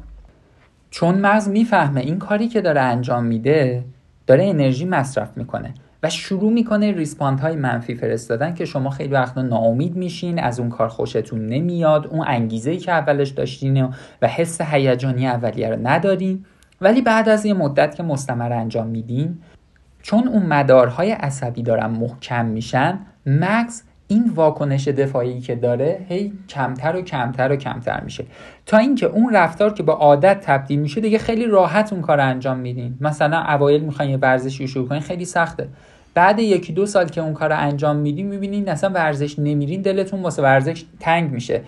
چون 0.89 1.15
مغز 1.15 1.49
می‌فهمه 1.49 2.01
این 2.01 2.19
کاری 2.19 2.47
که 2.47 2.61
داره 2.61 2.81
انجام 2.81 3.25
میده 3.25 3.85
داره 4.27 4.45
انرژی 4.45 4.85
مصرف 4.85 5.37
می‌کنه 5.37 5.73
و 6.03 6.09
شروع 6.09 6.53
می‌کنه 6.53 6.91
ریسپاند 6.91 7.39
های 7.39 7.55
منفی 7.55 7.95
فرستادن 7.95 8.53
که 8.53 8.65
شما 8.65 8.89
خیلی 8.89 9.13
وقتا 9.13 9.41
ناامید 9.41 9.95
میشین 9.95 10.39
از 10.39 10.59
اون 10.59 10.69
کار 10.69 10.87
خوشتون 10.87 11.45
نمیاد 11.45 12.07
اون 12.07 12.27
انگیزه 12.27 12.71
ای 12.71 12.77
که 12.77 12.91
اولش 12.91 13.29
داشتین 13.29 13.93
و 14.21 14.27
حس 14.27 14.61
هیجانی 14.61 15.27
اولیه 15.27 15.69
رو 15.69 15.87
ندارین. 15.87 16.45
ولی 16.81 17.01
بعد 17.01 17.29
از 17.29 17.45
یه 17.45 17.53
مدت 17.53 17.95
که 17.95 18.03
مستمر 18.03 18.53
انجام 18.53 18.87
میدین 18.87 19.37
چون 20.01 20.27
اون 20.27 20.45
مدارهای 20.45 21.11
عصبی 21.11 21.63
دارن 21.63 21.85
محکم 21.85 22.45
میشن 22.45 22.99
مغز 23.25 23.83
این 24.07 24.31
واکنش 24.35 24.87
دفاعی 24.87 25.39
که 25.39 25.55
داره 25.55 26.05
هی 26.09 26.33
کمتر 26.49 26.95
و 26.95 27.01
کمتر 27.01 27.51
و 27.51 27.55
کمتر 27.55 28.01
میشه. 28.03 28.25
تا 28.65 28.77
اینکه 28.77 29.05
اون 29.05 29.33
رفتار 29.33 29.73
که 29.73 29.83
با 29.83 29.93
عادت 29.93 30.41
تبدیل 30.41 30.79
میشه 30.79 31.01
دیگه 31.01 31.17
خیلی 31.17 31.45
راحت 31.45 31.93
اون 31.93 32.01
کار 32.01 32.19
انجام 32.19 32.57
میدین. 32.57 32.97
مثلا 33.01 33.43
اوایل 33.43 33.81
می‌خواین 33.81 34.11
یه 34.11 34.17
ورزشی 34.17 34.67
شروع 34.67 34.87
کنین 34.87 35.01
خیلی 35.01 35.25
سخته. 35.25 35.67
بعد 36.13 36.39
یکی 36.39 36.73
دو 36.73 36.85
سال 36.85 37.07
که 37.07 37.21
اون 37.21 37.33
کار 37.33 37.53
انجام 37.53 37.95
میدین 37.95 38.27
می‌بینین 38.27 38.69
اصلا 38.69 38.89
ورزش 38.89 39.39
نمیرین 39.39 39.81
دلتون 39.81 40.21
واسه 40.21 40.41
ورزش 40.41 40.85
تنگ 40.99 41.31
میشه. 41.31 41.61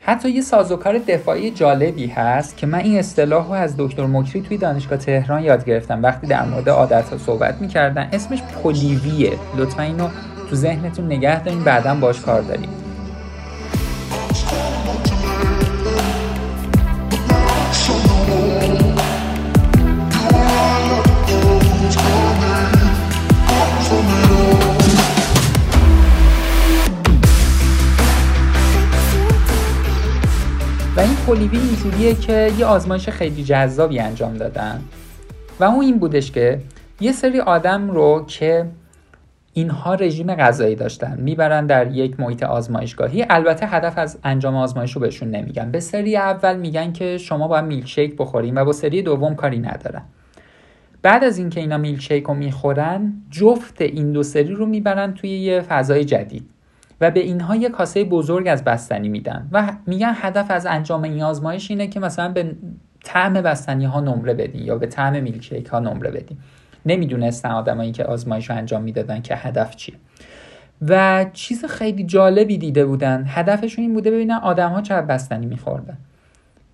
حتی 0.00 0.30
یه 0.30 0.40
سازوکار 0.40 0.98
دفاعی 0.98 1.50
جالبی 1.50 2.06
هست 2.06 2.56
که 2.56 2.66
من 2.66 2.78
این 2.78 2.98
اصطلاح 2.98 3.46
رو 3.46 3.52
از 3.52 3.74
دکتر 3.78 4.06
مکری 4.06 4.42
توی 4.42 4.58
دانشگاه 4.58 4.98
تهران 4.98 5.42
یاد 5.42 5.64
گرفتم. 5.64 6.02
وقتی 6.02 6.26
در 6.26 6.44
مورد 6.44 6.68
عادت 6.68 7.08
ها 7.08 7.18
صحبت 7.18 7.60
می‌کردن 7.60 8.08
اسمش 8.12 8.42
پولیویه. 8.42 9.32
لطفا 9.56 9.82
اینو 9.82 10.08
تو 10.50 10.56
ذهنتون 10.56 11.06
نگه 11.06 11.42
دارین 11.42 11.64
بعدا 11.64 11.94
باش 11.94 12.20
کار 12.20 12.42
داریم 12.42 12.68
این 30.98 31.16
پولیوی 31.26 31.58
اینجوریه 31.58 32.14
که 32.14 32.52
یه 32.58 32.66
آزمایش 32.66 33.08
خیلی 33.08 33.44
جذابی 33.44 33.98
انجام 33.98 34.36
دادن. 34.36 34.82
و 35.60 35.64
اون 35.64 35.84
این 35.84 35.98
بودش 35.98 36.30
که 36.30 36.60
یه 37.00 37.12
سری 37.12 37.40
آدم 37.40 37.90
رو 37.90 38.24
که 38.28 38.66
اینها 39.52 39.94
رژیم 39.94 40.34
غذایی 40.34 40.74
داشتن 40.74 41.20
می‌برن 41.20 41.66
در 41.66 41.90
یک 41.90 42.20
محیط 42.20 42.42
آزمایشگاهی. 42.42 43.26
البته 43.30 43.66
هدف 43.66 43.98
از 43.98 44.18
انجام 44.24 44.56
آزمایش 44.56 44.92
رو 44.92 45.00
بهشون 45.00 45.30
نمیگن. 45.30 45.70
به 45.70 45.80
سری 45.80 46.16
اول 46.16 46.56
میگن 46.56 46.92
که 46.92 47.18
شما 47.18 47.48
باید 47.48 47.64
میلکشیک 47.64 48.16
بخورین 48.16 48.58
و 48.58 48.64
با 48.64 48.72
سری 48.72 49.02
دوم 49.02 49.34
کاری 49.34 49.58
ندارن. 49.58 50.02
بعد 51.02 51.24
از 51.24 51.38
اینکه 51.38 51.60
اینا 51.60 51.78
میلکشیک 51.78 52.24
رو 52.24 52.34
می‌خورن 52.34 53.12
جفت 53.30 53.82
این 53.82 54.12
دو 54.12 54.22
سری 54.22 54.54
رو 54.54 54.66
می‌برن 54.66 55.14
توی 55.14 55.30
یه 55.30 55.60
فضای 55.60 56.04
جدید 56.04 56.50
و 57.00 57.10
به 57.10 57.20
اینها 57.20 57.56
یه 57.56 57.68
کاسه 57.68 58.04
بزرگ 58.04 58.48
از 58.48 58.64
بستنی 58.64 59.08
میدن 59.08 59.48
و 59.52 59.72
میگن 59.86 60.12
هدف 60.16 60.50
از 60.50 60.66
انجام 60.66 61.02
این 61.02 61.22
آزمایش 61.22 61.70
اینه 61.70 61.86
که 61.86 62.00
مثلا 62.00 62.28
به 62.32 62.56
طعم 63.04 63.32
بستنی 63.32 63.84
ها 63.84 64.00
نمره 64.00 64.34
بدین 64.34 64.62
یا 64.62 64.78
به 64.78 64.86
طعم 64.86 65.22
میلکشیک 65.22 65.66
ها 65.66 65.78
نمره 65.78 66.10
بدین. 66.10 66.38
نمی‌دونستن 66.86 67.50
آدمایی 67.50 67.92
که 67.92 68.04
آزمایش 68.04 68.50
رو 68.50 68.56
انجام 68.56 68.82
می‌دادن 68.82 69.22
که 69.22 69.36
هدف 69.36 69.76
چیه. 69.76 69.94
و 70.88 71.26
چیز 71.32 71.64
خیلی 71.64 72.04
جالبی 72.04 72.58
دیده 72.58 72.86
بودن. 72.86 73.24
هدفشون 73.26 73.82
این 73.82 73.94
بوده 73.94 74.10
ببینن 74.10 74.34
آدم 74.34 74.70
ها 74.70 74.80
چه 74.80 74.94
بستنی 74.94 75.46
میخوردن. 75.46 75.98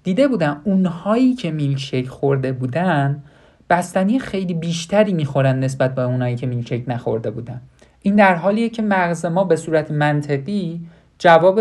دیده 0.04 0.28
بودن 0.28 0.60
اونهایی 0.64 1.34
که 1.34 1.50
میلکشیک 1.50 2.08
خورده 2.08 2.52
بودن 2.52 3.22
بستنی 3.70 4.18
خیلی 4.18 4.54
بیشتری 4.54 5.12
می‌خورن 5.12 5.58
نسبت 5.58 5.94
به 5.94 6.02
اونایی 6.02 6.36
که 6.36 6.46
میلکشیک 6.46 6.84
نخورده 6.88 7.30
بودن. 7.30 7.60
این 8.02 8.16
در 8.16 8.34
حالیه 8.34 8.68
که 8.68 8.82
مغز 8.82 9.24
ما 9.24 9.44
به 9.44 9.56
صورت 9.56 9.90
منطقی 9.90 10.80
جواب 11.18 11.60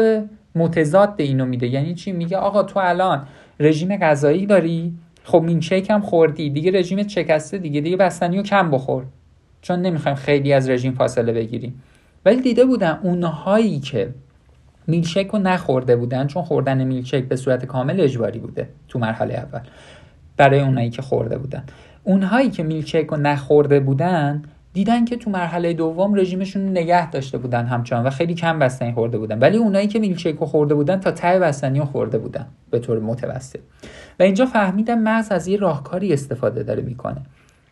متضاد 0.56 1.14
اینو 1.18 1.46
میده. 1.46 1.68
یعنی 1.68 1.94
چی؟ 1.94 2.12
میگه 2.12 2.38
آقا 2.38 2.64
تو 2.64 2.80
الان 2.80 3.28
رژیم 3.60 3.98
غذایی 3.98 4.46
داری 4.46 4.94
خب 5.25 5.41
مینچیک 5.41 5.89
هم 5.89 6.01
خوردی. 6.01 6.50
دیگه 6.50 6.72
رژیم 6.72 7.08
شکسته 7.08 7.58
دیگه. 7.58 7.82
دیگه 7.82 7.98
بستنی 7.98 8.38
رو 8.38 8.44
کم 8.44 8.72
بخور. 8.72 9.05
چون 9.62 9.82
نمی‌خوایم 9.82 10.15
خیلی 10.15 10.53
از 10.53 10.70
رژیم 10.70 10.94
فاصله 10.94 11.34
بگیریم. 11.34 11.84
ولی 12.25 12.41
دیده 12.41 12.65
بودن 12.65 13.00
اونهایی 13.03 13.79
که 13.79 14.13
میلشک 14.88 15.27
رو 15.27 15.39
نخورده 15.39 15.96
بودن 15.96 16.27
چون 16.27 16.44
خوردن 16.44 16.84
میلشک 16.84 17.24
به 17.24 17.36
صورت 17.36 17.65
کامل 17.65 18.01
اجباری 18.01 18.39
بوده 18.39 18.70
تو 18.88 19.00
مرحله 19.00 19.34
اول 19.34 19.60
برای 20.38 20.60
اونایی 20.60 20.89
که 20.89 21.01
خورده 21.01 21.38
بودن. 21.38 21.63
اونهایی 22.03 22.50
که 22.50 22.63
میلشک 22.63 23.05
رو 23.10 23.17
نخورده 23.17 23.79
بودن 23.79 24.41
دیدن 24.75 25.05
که 25.05 25.15
تو 25.15 25.29
مرحله 25.29 25.74
دوم 25.74 26.15
رژیمشون 26.15 26.70
نگه 26.70 27.10
داشته 27.12 27.38
بودن 27.38 27.65
همچنان 27.65 28.05
و 28.05 28.10
خیلی 28.10 28.34
کم 28.34 28.60
بستنی 28.60 28.94
خورده 28.94 29.17
بودن. 29.17 29.39
ولی 29.39 29.58
اونایی 29.58 29.88
که 29.88 30.00
میلکشیک 30.00 30.36
خورده 30.36 30.75
بودن 30.75 31.00
تا 31.00 31.12
ته 31.12 31.39
بستنی 31.39 31.82
خورده 31.82 32.17
بودن 32.17 32.46
به 32.70 32.79
طور 32.79 33.00
متوسط. 33.00 33.60
و 34.20 34.24
اینجا 34.24 34.46
فهمیدم 34.46 35.00
مغز 35.00 35.32
از 35.32 35.48
یه 35.48 35.58
راهکاری 35.58 36.13
استفاده 36.13 36.63
داره 36.63 36.84
می‌کنه. 36.84 37.22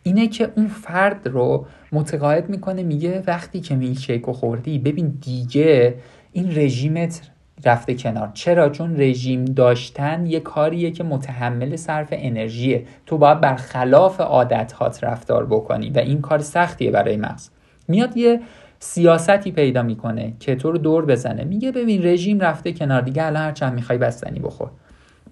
اینه 0.02 0.28
که 0.28 0.52
اون 0.56 0.66
فرد 0.66 1.28
رو 1.28 1.66
متقاعد 1.92 2.48
می‌کنه 2.48 2.82
میگه 2.82 3.22
وقتی 3.26 3.60
که 3.60 3.76
میلکشیک 3.76 4.26
خوردی 4.26 4.78
ببین 4.78 5.18
دیگه 5.20 5.94
این 6.32 6.56
رژیمت 6.56 7.30
رفته 7.66 7.94
کنار. 7.94 8.30
چرا؟ 8.34 8.68
چون 8.68 9.00
رژیم 9.00 9.44
داشتن 9.44 10.26
یه 10.26 10.40
کاریه 10.40 10.90
که 10.90 11.04
متحمل 11.04 11.76
صرف 11.76 12.08
انرژیه. 12.10 12.84
تو 13.06 13.18
باید 13.18 13.40
برخلاف 13.40 14.20
عادت 14.20 14.74
رفتار 15.02 15.46
بکنی 15.46 15.90
و 15.90 15.98
این 15.98 16.20
کار 16.20 16.38
سختیه 16.38 16.90
برای 16.90 17.16
مغز. 17.16 17.48
میاد 17.88 18.16
یه 18.16 18.40
سیاستی 18.78 19.52
پیدا 19.52 19.82
می‌کنه 19.82 20.32
که 20.40 20.56
تو 20.56 20.72
رو 20.72 20.78
دور 20.78 21.06
بزنه. 21.06 21.44
میگه 21.44 21.72
ببین 21.72 22.06
رژیم 22.06 22.40
رفته 22.40 22.72
کنار. 22.72 23.00
دیگه 23.00 23.24
الان 23.24 23.42
هرچند 23.42 23.74
می‌خوای 23.74 23.98
بستنی 23.98 24.40
بخور. 24.40 24.70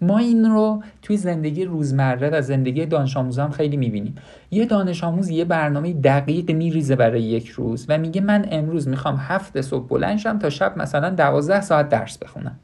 ما 0.02 0.18
این 0.18 0.44
رو 0.44 0.82
توی 1.02 1.16
زندگی 1.16 1.64
روزمره 1.64 2.30
و 2.30 2.40
زندگی 2.40 2.86
دانش 2.86 3.16
آموزان 3.16 3.50
خیلی 3.50 3.76
می‌بینیم. 3.76 4.14
یه 4.50 4.66
دانش 4.66 5.04
آموز 5.04 5.28
یه 5.28 5.44
برنامه 5.44 5.92
دقیق 5.92 6.50
میریزه 6.50 6.96
برای 6.96 7.22
یک 7.22 7.48
روز 7.48 7.86
و 7.88 7.98
میگه 7.98 8.20
من 8.20 8.46
امروز 8.50 8.88
می‌خوام 8.88 9.16
هفت 9.18 9.60
صبح 9.60 9.88
بلند 9.88 10.18
شم 10.18 10.38
تا 10.38 10.50
شب 10.50 10.78
مثلا 10.78 11.10
دوازده 11.10 11.60
ساعت 11.60 11.88
درس 11.88 12.18
بخونم. 12.18 12.58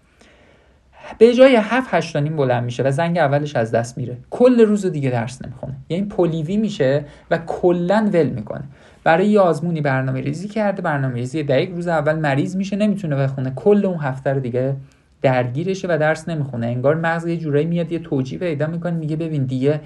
به 1.19 1.35
جای 1.35 1.57
7 1.57 1.89
8 1.91 2.17
نیم 2.17 2.37
بلند 2.37 2.65
میشه 2.65 2.83
و 2.83 2.91
زنگ 2.91 3.19
اولش 3.19 3.57
از 3.57 3.71
دست 3.71 3.99
میره. 3.99 4.17
کل 4.31 4.61
روز 4.61 4.87
دیگه 4.87 5.11
درس 5.11 5.43
نمی‌خونه. 5.45 5.77
یعنی 5.89 6.05
پلیوی 6.05 6.57
میشه 6.57 7.05
و 7.31 7.39
کلا 7.39 8.11
ول 8.13 8.29
می‌کنه. 8.29 8.65
برای 9.05 9.29
یه 9.29 9.41
آزمونی 9.41 9.81
برنامه 9.81 10.21
ریزی 10.21 10.49
کرده 10.49 10.83
برنامه 10.83 11.15
ریزی 11.15 11.43
دقیق 11.43 11.71
روز 11.75 11.89
اول 11.89 12.19
مریض 12.19 12.57
میشه 12.57 12.77
نمی‌تونه 12.77 13.17
بخونه. 13.17 13.53
کل 13.57 13.87
اون 13.87 13.99
هفته 13.99 14.33
رو 14.33 14.41
دیگه 14.41 14.77
درگیرشه 15.23 15.89
و 15.89 15.99
درس 16.01 16.29
نمی‌خونه. 16.29 16.67
انگار 16.67 16.95
مغز 16.95 17.27
یه 17.27 17.37
جورایی 17.37 17.67
میاد 17.67 17.93
یه 17.93 17.99
توجیه 17.99 18.39
پیدا 18.39 18.67
می‌کنه 18.67 18.93
میگه 18.93 19.17
ببین 19.17 19.45
دیگه 19.45 19.81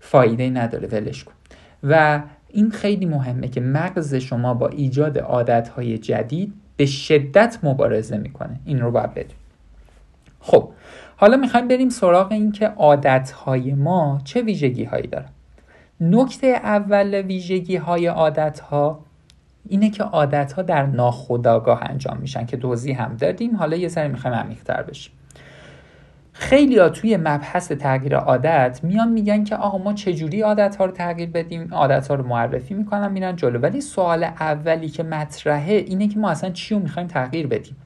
فایده 0.00 0.50
نداره 0.50 0.88
ولش 0.88 1.24
کن. 1.24 1.32
و 1.82 2.22
این 2.48 2.70
خیلی 2.70 3.06
مهمه 3.06 3.48
که 3.48 3.60
مغز 3.60 4.14
شما 4.14 4.54
با 4.54 4.68
ایجاد 4.68 5.18
عادتهای 5.18 5.98
جدید 5.98 6.54
به 6.76 6.86
شدت 6.86 7.58
مبارزه 7.62 8.16
می‌کنه. 8.16 8.60
این 8.64 8.80
رو 8.80 8.90
باید 8.90 9.14
بدون 9.14 9.36
خب 10.40 10.70
حالا 11.16 11.36
می‌خوایم 11.36 11.68
بریم 11.68 11.88
سراغ 11.88 12.32
این 12.32 12.52
که 12.52 12.66
عادتهای 12.66 13.74
ما 13.74 14.20
چه 14.24 14.42
ویژگی 14.42 14.84
هایی 14.84 15.06
دارن. 15.06 15.28
نکته 16.00 16.46
اول 16.46 17.14
ویژگی 17.14 17.76
های 17.76 18.06
عادت 18.06 18.60
اینه 19.68 19.90
که 19.90 20.04
عادت 20.04 20.52
ها 20.52 20.62
در 20.62 20.86
ناخودآگاه 20.86 21.82
انجام 21.82 22.16
میشن 22.16 22.46
که 22.46 22.56
توضیح 22.56 23.02
هم 23.02 23.16
دادیم. 23.16 23.56
حالا 23.56 23.76
یه 23.76 23.88
سری 23.88 24.08
می‌خوایم 24.08 24.36
عمیق‌تر 24.36 24.82
بشیم. 24.82 25.12
خیلی 26.32 26.78
ها 26.78 26.88
توی 26.88 27.16
مبحث 27.16 27.72
تغییر 27.72 28.16
عادت 28.16 28.80
میان 28.82 29.12
میگن 29.12 29.44
که 29.44 29.56
آقا 29.56 29.78
ما 29.78 29.92
چجوری 29.92 30.40
عادت 30.40 30.76
ها 30.76 30.84
رو 30.84 30.92
تغییر 30.92 31.30
بدیم؟ 31.30 31.74
عادت 31.74 32.08
ها 32.08 32.14
رو 32.14 32.26
معرفی 32.26 32.74
می‌کنن 32.74 33.12
میرن 33.12 33.36
جلو. 33.36 33.58
ولی 33.58 33.80
سوال 33.80 34.24
اولی 34.24 34.88
که 34.88 35.02
مطرحه 35.02 35.74
اینه 35.74 36.08
که 36.08 36.18
ما 36.18 36.30
اصلا 36.30 36.50
چی 36.50 36.74
رو 36.74 36.80
می‌خوایم 36.80 37.08
تغییر 37.08 37.46
بدیم؟ 37.46 37.76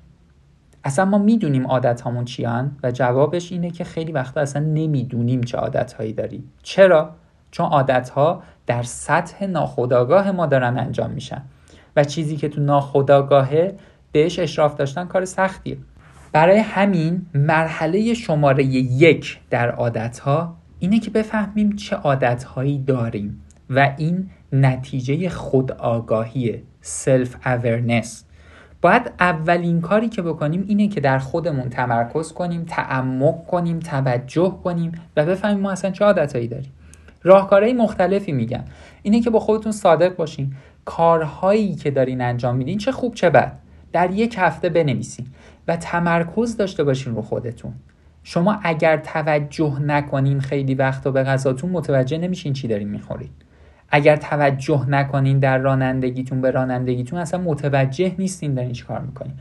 اصلا 0.85 1.05
ما 1.05 1.19
می‌دونیم 1.19 1.67
عادت 1.67 2.01
هامون 2.01 2.25
چیان 2.25 2.77
و 2.83 2.91
جوابش 2.91 3.53
اینه 3.53 3.71
که 3.71 3.85
خیلی 3.85 4.13
وقتا 4.13 4.41
اصلا 4.41 4.63
نمی‌دونیم 4.63 5.41
چه 5.41 5.59
عادت 5.59 5.93
هایی 5.93 6.13
داریم. 6.13 6.53
چرا؟ 6.63 7.11
چون 7.51 7.67
عادت 7.67 8.09
ها 8.09 8.43
در 8.67 8.83
سطح 8.83 9.47
ناخودآگاه 9.47 10.31
ما 10.31 10.47
دارن 10.47 10.79
انجام 10.79 11.11
میشن. 11.11 11.43
و 11.97 12.05
چیزی 12.05 12.37
که 12.37 12.49
تو 12.49 12.61
ناخودآگاهه 12.61 13.75
بهش 14.13 14.39
اشراف 14.39 14.77
داشتن 14.77 15.05
کار 15.05 15.25
سختیه. 15.25 15.79
برای 16.33 16.59
همین 16.59 17.27
مرحله 17.35 18.15
شماره 18.15 18.65
یک 18.65 19.41
در 19.51 19.71
عادت 19.71 20.19
ها 20.19 20.57
اینه 20.79 20.99
که 20.99 21.11
بفهمیم 21.11 21.77
چه 21.77 21.97
عادت 21.97 22.45
هایی 22.45 22.79
داریم 22.79 23.43
و 23.71 23.95
این 23.99 24.31
نتیجه 24.53 25.29
خودآگاهی 25.29 26.63
self 26.81 27.37
awareness 27.47 28.25
باید 28.83 29.13
اولین 29.21 29.81
کاری 29.81 30.09
که 30.09 30.23
بکنیم 30.23 30.65
اینه 30.69 30.89
که 30.89 31.01
در 31.01 31.19
خودمون 31.19 31.69
تمرکز 31.69 32.33
کنیم 32.33 32.65
تعمق 32.65 33.47
کنیم 33.47 33.79
توجه 33.79 34.59
کنیم 34.65 34.93
و 35.17 35.27
بفهمیم 35.27 35.61
ما 35.61 35.71
اصلا 35.71 35.91
چه 35.91 36.05
عادتهایی 36.05 36.49
داریم. 36.49 36.73
راهکارهای 37.23 37.73
مختلفی 37.73 38.33
میگن. 38.33 38.65
اینه 39.03 39.21
که 39.21 39.31
با 39.31 39.41
خودتون 39.41 39.73
صادق 39.73 40.17
باشین. 40.17 40.55
کارهایی 40.85 41.75
که 41.75 41.91
دارین 41.91 42.21
انجام 42.21 42.57
میدین 42.57 42.79
چه 42.79 42.93
خوب 42.93 43.15
چه 43.15 43.31
بد. 43.31 43.59
در 43.93 44.11
یک 44.11 44.35
هفته 44.39 44.69
بنویسین 44.69 45.27
و 45.69 45.77
تمرکز 45.77 46.57
داشته 46.57 46.85
باشین 46.85 47.15
رو 47.15 47.23
خودتون. 47.23 47.73
شما 48.23 48.59
اگر 48.63 48.97
توجه 48.97 49.79
نکنین 49.81 50.41
خیلی 50.41 50.75
وقتا 50.75 51.11
به 51.11 51.23
غذاتون 51.23 51.71
متوجه 51.71 52.19
نمیشین 52.19 52.53
چی 52.53 52.69
دارین 52.69 52.89
می‌خورین. 52.89 53.31
اگر 53.91 54.17
توجه 54.17 54.89
نکنین 54.89 55.39
در 55.39 55.59
رانندگیتون 55.59 56.41
به 56.41 56.51
رانندگیتون 56.51 57.19
اصلا 57.19 57.41
متوجه 57.41 58.15
نیستین 58.19 58.55
دارین 58.55 58.73
چی 58.73 58.85
کار 58.85 59.01
می‌کنین. 59.01 59.33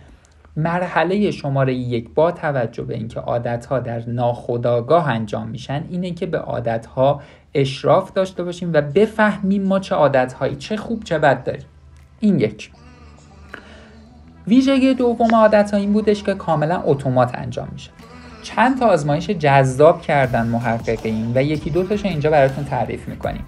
مرحله 0.58 1.32
شماره 1.32 1.74
یک 1.74 2.10
با 2.16 2.32
توجه 2.32 2.84
به 2.84 2.94
اینکه 2.94 3.20
عادت 3.20 3.66
ها 3.66 3.80
در 3.80 4.10
ناخودآگاه 4.10 5.10
انجام 5.10 5.48
میشن 5.48 5.84
اینه 5.90 6.12
که 6.12 6.26
به 6.26 6.38
عادت 6.38 6.86
ها 6.86 7.22
اشراف 7.54 8.14
داشته 8.14 8.44
باشیم 8.44 8.72
و 8.74 8.82
بفهمیم 8.82 9.64
ما 9.64 9.80
چه 9.80 9.96
عادت 9.96 10.34
هایی 10.34 10.56
چه 10.56 10.78
خوب 10.78 11.04
چه 11.04 11.20
بد 11.20 11.44
داریم. 11.44 11.66
این 12.20 12.40
یک. 12.40 12.72
ویژگی 14.48 14.94
دوم 14.94 15.36
عادت 15.36 15.72
ها 15.72 15.78
این 15.78 15.94
بودش 15.94 16.24
که 16.24 16.34
کاملا 16.34 16.82
اتومات 16.86 17.32
انجام 17.34 17.68
میشه. 17.74 17.92
چند 18.44 18.80
تا 18.80 18.86
آزمایش 18.86 19.30
جذاب 19.30 20.02
کردن 20.02 20.48
محققین 20.48 21.32
و 21.36 21.44
یکی 21.44 21.70
دو 21.70 21.84
تاشو 21.84 22.08
اینجا 22.08 22.30
براتون 22.30 22.66
تعریف 22.66 23.08
می‌کنیم. 23.08 23.44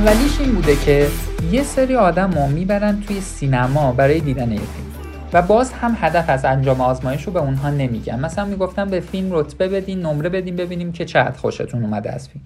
اولیش 0.00 0.40
این 0.40 0.54
بوده 0.54 0.76
که 0.76 1.06
یه 1.52 1.62
سری 1.62 1.96
آدم 1.96 2.30
رو 2.30 2.46
می‌برن 2.46 3.00
توی 3.00 3.20
سینما 3.20 3.92
برای 3.92 4.20
دیدن 4.20 4.52
یه 4.52 4.58
فیلم. 4.58 4.86
و 5.32 5.42
باز 5.42 5.72
هم 5.72 5.96
هدف 6.00 6.24
از 6.30 6.44
انجام 6.44 6.80
آزمایش 6.80 7.22
رو 7.22 7.32
به 7.32 7.40
اونها 7.40 7.70
نمیگن. 7.70 8.20
مثلا 8.20 8.44
می‌گفتن 8.44 8.88
به 8.88 9.00
فیلم 9.00 9.28
رتبه 9.32 9.68
بدین 9.68 10.00
نمره 10.00 10.28
بدین 10.28 10.56
ببینیم 10.56 10.92
که 10.92 11.04
چقدر 11.04 11.36
خوشتون 11.38 11.84
اومده 11.84 12.12
از 12.12 12.28
فیلم. 12.28 12.44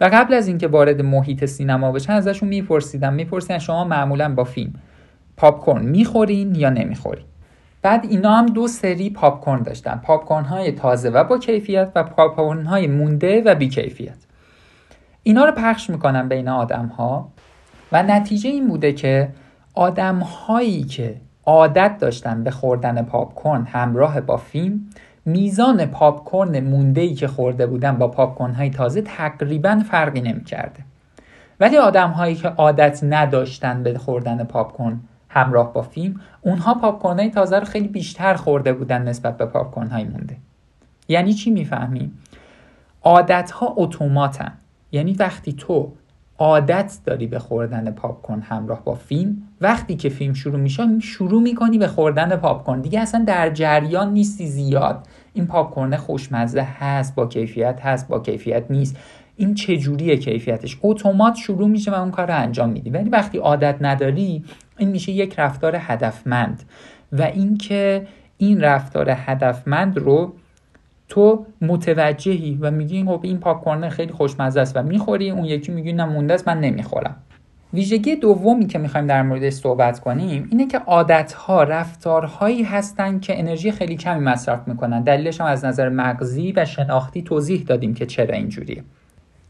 و 0.00 0.10
قبل 0.12 0.34
از 0.34 0.48
اینکه 0.48 0.68
وارد 0.68 1.02
محیط 1.02 1.44
سینما 1.44 1.92
بشن 1.92 2.12
ازشون 2.12 2.48
میپرسیدم 2.48 3.12
میپرسیدن 3.12 3.58
شما 3.58 3.84
معمولا 3.84 4.34
با 4.34 4.44
فیلم 4.44 4.72
پاپ 5.36 5.64
کورن 5.64 5.84
می‌خورین 5.84 6.54
یا 6.54 6.70
نمی‌خورین. 6.70 7.24
بعد 7.82 8.06
اینا 8.10 8.32
هم 8.32 8.46
دو 8.46 8.68
سری 8.68 9.10
پاپ 9.10 9.44
کورن 9.44 9.62
داشتن. 9.62 10.00
پاپ 10.04 10.24
کورن 10.24 10.44
های 10.44 10.72
تازه 10.72 11.10
و 11.10 11.24
با 11.24 11.38
کیفیت 11.38 11.92
و 11.94 12.02
پاپ 12.02 12.36
کورن 12.36 12.64
های 12.64 12.86
مونده 12.86 13.42
و 13.42 13.54
بی 13.54 13.68
کیفیت 13.68 14.16
اینا 15.26 15.44
رو 15.44 15.52
پخش 15.52 15.90
می‌کنن 15.90 16.28
بین 16.28 16.48
آدم 16.48 16.86
ها 16.86 17.28
و 17.92 18.02
نتیجه 18.02 18.50
این 18.50 18.68
بوده 18.68 18.92
که 18.92 19.28
آدم 19.74 20.18
هایی 20.18 20.84
که 20.84 21.16
عادت 21.46 21.98
داشتن 21.98 22.44
به 22.44 22.50
خوردن 22.50 23.02
پاپ 23.02 23.34
کورن 23.34 23.64
همراه 23.64 24.20
با 24.20 24.36
فیلم 24.36 24.80
میزان 25.24 25.86
پاپ 25.86 26.24
کورن 26.24 26.60
مونده 26.60 27.00
ای 27.00 27.14
که 27.14 27.28
خورده 27.28 27.66
بودن 27.66 27.98
با 27.98 28.08
پاپ 28.08 28.34
کورن 28.34 28.54
های 28.54 28.70
تازه 28.70 29.02
تقریبا 29.02 29.82
فرقی 29.90 30.20
نمی‌کرده. 30.20 30.80
ولی 31.60 31.76
آدم 31.76 32.10
هایی 32.10 32.34
که 32.34 32.48
عادت 32.48 33.04
نداشتن 33.04 33.82
به 33.82 33.98
خوردن 33.98 34.44
پاپ 34.44 34.72
کورن 34.72 35.00
همراه 35.28 35.72
با 35.72 35.82
فیلم 35.82 36.20
اونها 36.40 36.74
پاپ 36.74 37.02
کورن 37.02 37.18
های 37.18 37.30
تازه 37.30 37.58
رو 37.58 37.64
خیلی 37.64 37.88
بیشتر 37.88 38.34
خورده 38.34 38.72
بودن 38.72 39.02
نسبت 39.02 39.36
به 39.36 39.46
پاپ 39.46 39.70
کورن 39.70 39.88
های 39.88 40.04
مونده. 40.04 40.36
یعنی 41.08 41.32
چی 41.32 41.50
می‌فهمیم 41.50 42.18
عادت 43.02 43.50
ها 43.50 43.74
اتوماتن. 43.76 44.52
یعنی 44.96 45.12
وقتی 45.12 45.52
تو 45.52 45.92
عادت 46.38 46.98
داری 47.04 47.26
به 47.26 47.38
خوردن 47.38 47.90
پاپ 47.90 48.22
کورن 48.22 48.40
همراه 48.40 48.84
با 48.84 48.94
فیلم 48.94 49.42
وقتی 49.60 49.96
که 49.96 50.08
فیلم 50.08 50.34
شروع 50.34 50.60
میشه 50.60 51.00
شروع 51.00 51.42
می‌کنی 51.42 51.78
به 51.78 51.88
خوردن 51.88 52.36
پاپ 52.36 52.64
کورن 52.64 52.80
دیگه 52.80 53.00
اصلا 53.00 53.24
در 53.26 53.50
جریان 53.50 54.12
نیستی 54.12 54.46
زیاد. 54.46 55.06
این 55.32 55.46
پاپ 55.46 55.74
کورن 55.74 55.96
خوشمزه 55.96 56.62
هست 56.62 57.14
با 57.14 57.26
کیفیت 57.26 57.80
هست 57.82 58.08
با 58.08 58.20
کیفیت 58.20 58.64
نیست. 58.70 58.96
این 59.36 59.54
چجوریه 59.54 60.16
کیفیتش؟ 60.16 60.78
اتومات 60.82 61.34
شروع 61.34 61.68
میشه 61.68 61.90
و 61.90 61.94
اون 61.94 62.10
کار 62.10 62.26
رو 62.26 62.34
انجام 62.34 62.70
میدی. 62.70 62.90
ولی 62.90 63.10
وقتی 63.10 63.38
عادت 63.38 63.76
نداری 63.80 64.44
این 64.78 64.88
میشه 64.88 65.12
یک 65.12 65.34
رفتار 65.38 65.76
هدفمند. 65.78 66.62
و 67.12 67.22
اینکه 67.22 68.06
این 68.38 68.60
رفتار 68.60 69.10
هدفمند 69.10 69.98
رو 69.98 70.32
تو 71.08 71.46
متوجهی 71.60 72.58
و 72.60 72.70
میگی 72.70 73.04
خب 73.04 73.20
این 73.22 73.38
پاپ 73.38 73.64
کورن 73.64 73.88
خیلی 73.88 74.12
خوشمزه 74.12 74.60
است 74.60 74.76
و 74.76 74.82
می‌خوری 74.82 75.30
اون 75.30 75.44
یکی 75.44 75.72
میگی 75.72 75.92
نه 75.92 76.04
مونده 76.04 76.34
است 76.34 76.48
من 76.48 76.60
نمی‌خورم. 76.60 77.16
ویژگی 77.74 78.16
دومی 78.16 78.66
که 78.66 78.78
می‌خوایم 78.78 79.06
در 79.06 79.22
موردش 79.22 79.52
صحبت 79.52 80.00
کنیم 80.00 80.48
اینه 80.50 80.66
که 80.66 80.78
عادتها 80.78 81.62
رفتارهایی 81.62 82.62
هستند 82.62 83.20
که 83.20 83.38
انرژی 83.38 83.72
خیلی 83.72 83.96
کمی 83.96 84.20
مصرف 84.20 84.68
می‌کنن. 84.68 85.02
دلیلش 85.02 85.40
هم 85.40 85.46
از 85.46 85.64
نظر 85.64 85.88
مغزی 85.88 86.52
و 86.56 86.64
شناختی 86.64 87.22
توضیح 87.22 87.64
دادیم 87.66 87.94
که 87.94 88.06
چرا 88.06 88.34
اینجوریه. 88.34 88.84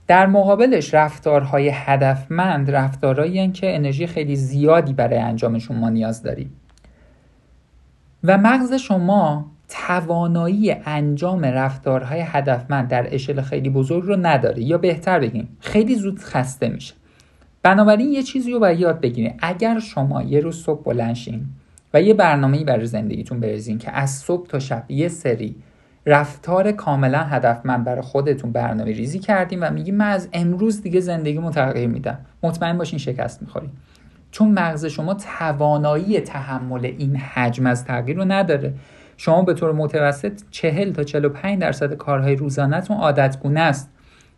در 0.07 0.27
مقابلش 0.27 0.95
رفتارهای 0.95 1.71
هدفمند 1.75 2.71
رفتارهایی 2.71 3.51
که 3.53 3.77
انرژی 3.77 4.07
خیلی 4.07 4.37
زیادی 4.37 4.93
برای 4.93 5.19
انجامشون 5.19 5.77
ما 5.77 5.89
نیاز 5.89 6.23
داریم. 6.23 6.53
و 8.25 8.39
مغز 8.39 8.75
شما 8.75 9.51
توانایی 9.69 10.73
انجام 10.73 11.45
رفتارهای 11.45 12.21
هدفمند 12.21 12.89
در 12.89 13.15
اشل 13.15 13.41
خیلی 13.41 13.71
بزرگ 13.71 14.05
رو 14.05 14.17
نداره. 14.17 14.63
یا 14.63 14.79
بهتر 14.79 15.21
بگیم 15.21 15.57
خیلی 15.61 15.95
زود 15.95 16.19
خسته 16.19 16.69
میشه. 16.69 16.95
بنابراین 17.63 18.13
یه 18.13 18.23
چیزی 18.23 18.53
رو 18.53 18.61
باید 18.61 18.81
یاد 18.81 19.01
بگیرید 19.01 19.35
اگر 19.43 19.79
شما 19.79 20.23
یه 20.23 20.41
روز 20.41 20.63
صبح 20.63 20.83
بلنشین 20.83 21.47
و 21.95 22.03
یه 22.03 22.15
برنامه‌ای 22.15 22.65
برای 22.65 22.87
زندگیتون 22.87 23.41
بریزین 23.41 23.79
که 23.79 23.93
از 23.93 24.11
صبح 24.11 24.47
تا 24.47 24.59
شب 24.59 24.85
یه 24.89 25.09
سری 25.09 25.57
رفتار 26.07 26.73
کاملا 26.73 27.19
هدفمند 27.19 27.85
برای 27.85 28.03
خودتون 28.03 28.53
برنامه 28.53 28.93
ریزی 28.93 29.19
کردیم 29.19 29.59
و 29.63 29.71
میگیم 29.71 29.95
من 29.95 30.11
از 30.11 30.29
امروز 30.33 30.83
دیگه 30.83 31.01
زندگیمو 31.01 31.51
تغییر 31.51 31.89
میدم. 31.89 32.19
مطمئن 32.43 32.79
باشین 32.79 32.99
شکست 32.99 33.43
می‌خوریم 33.43 33.71
چون 34.31 34.51
مغز 34.51 34.85
شما 34.85 35.15
توانایی 35.15 36.21
تحمل 36.21 36.85
این 36.85 37.17
حجم 37.17 37.67
از 37.67 37.85
تغییر 37.85 38.17
رو 38.17 38.25
نداره. 38.25 38.75
شما 39.17 39.43
به 39.43 39.55
طور 39.55 39.73
متوسط 39.73 40.41
40 40.51 40.93
تا 40.93 41.05
45 41.05 41.61
درصد 41.61 41.95
کارهای 41.95 42.37
روزانهتون 42.37 42.97
عادتگونه 42.97 43.61
است 43.61 43.91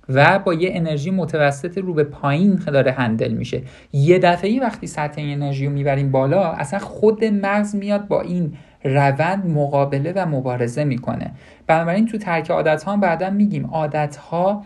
و 0.08 0.38
با 0.38 0.54
یه 0.54 0.70
انرژی 0.72 1.10
متوسط 1.10 1.78
رو 1.78 1.94
به 1.94 2.04
پایین 2.04 2.54
داره 2.54 2.92
هندل 2.92 3.32
میشه. 3.32 3.62
یه 3.92 4.18
دفعه 4.18 4.60
وقتی 4.60 4.86
سطح 4.86 5.22
انرژی 5.22 5.66
رو 5.66 5.72
می‌بریم 5.72 6.10
بالا 6.10 6.52
اصلا 6.52 6.78
خود 6.78 7.24
مغز 7.24 7.76
میاد 7.76 8.08
با 8.08 8.20
این 8.20 8.52
روند 8.84 9.46
مقابله 9.46 10.12
و 10.16 10.26
مبارزه 10.26 10.84
می‌کنه. 10.84 11.30
بنابراین 11.66 12.06
تو 12.06 12.18
ترک 12.18 12.50
عادت 12.50 12.82
ها 12.82 12.96
بعدا 12.96 13.30
میگیم 13.30 13.66
عادت 13.66 14.16
ها 14.16 14.64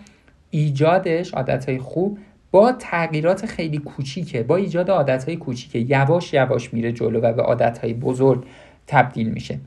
ایجادش 0.50 1.34
عادت 1.34 1.68
های 1.68 1.78
خوب 1.78 2.18
با 2.50 2.72
تغییرات 2.72 3.46
خیلی 3.46 3.78
کوچیکه 3.78 4.42
با 4.42 4.56
ایجاد 4.56 4.90
عادت 4.90 5.24
های 5.24 5.36
کوچیکه. 5.36 5.78
یواش 5.78 6.34
یواش 6.34 6.74
میره 6.74 6.92
جلو 6.92 7.20
و 7.20 7.32
به 7.32 7.42
عادت 7.42 7.78
های 7.78 7.94
بزرگ 7.94 8.44
تبدیل 8.86 9.30
میشه. 9.30 9.58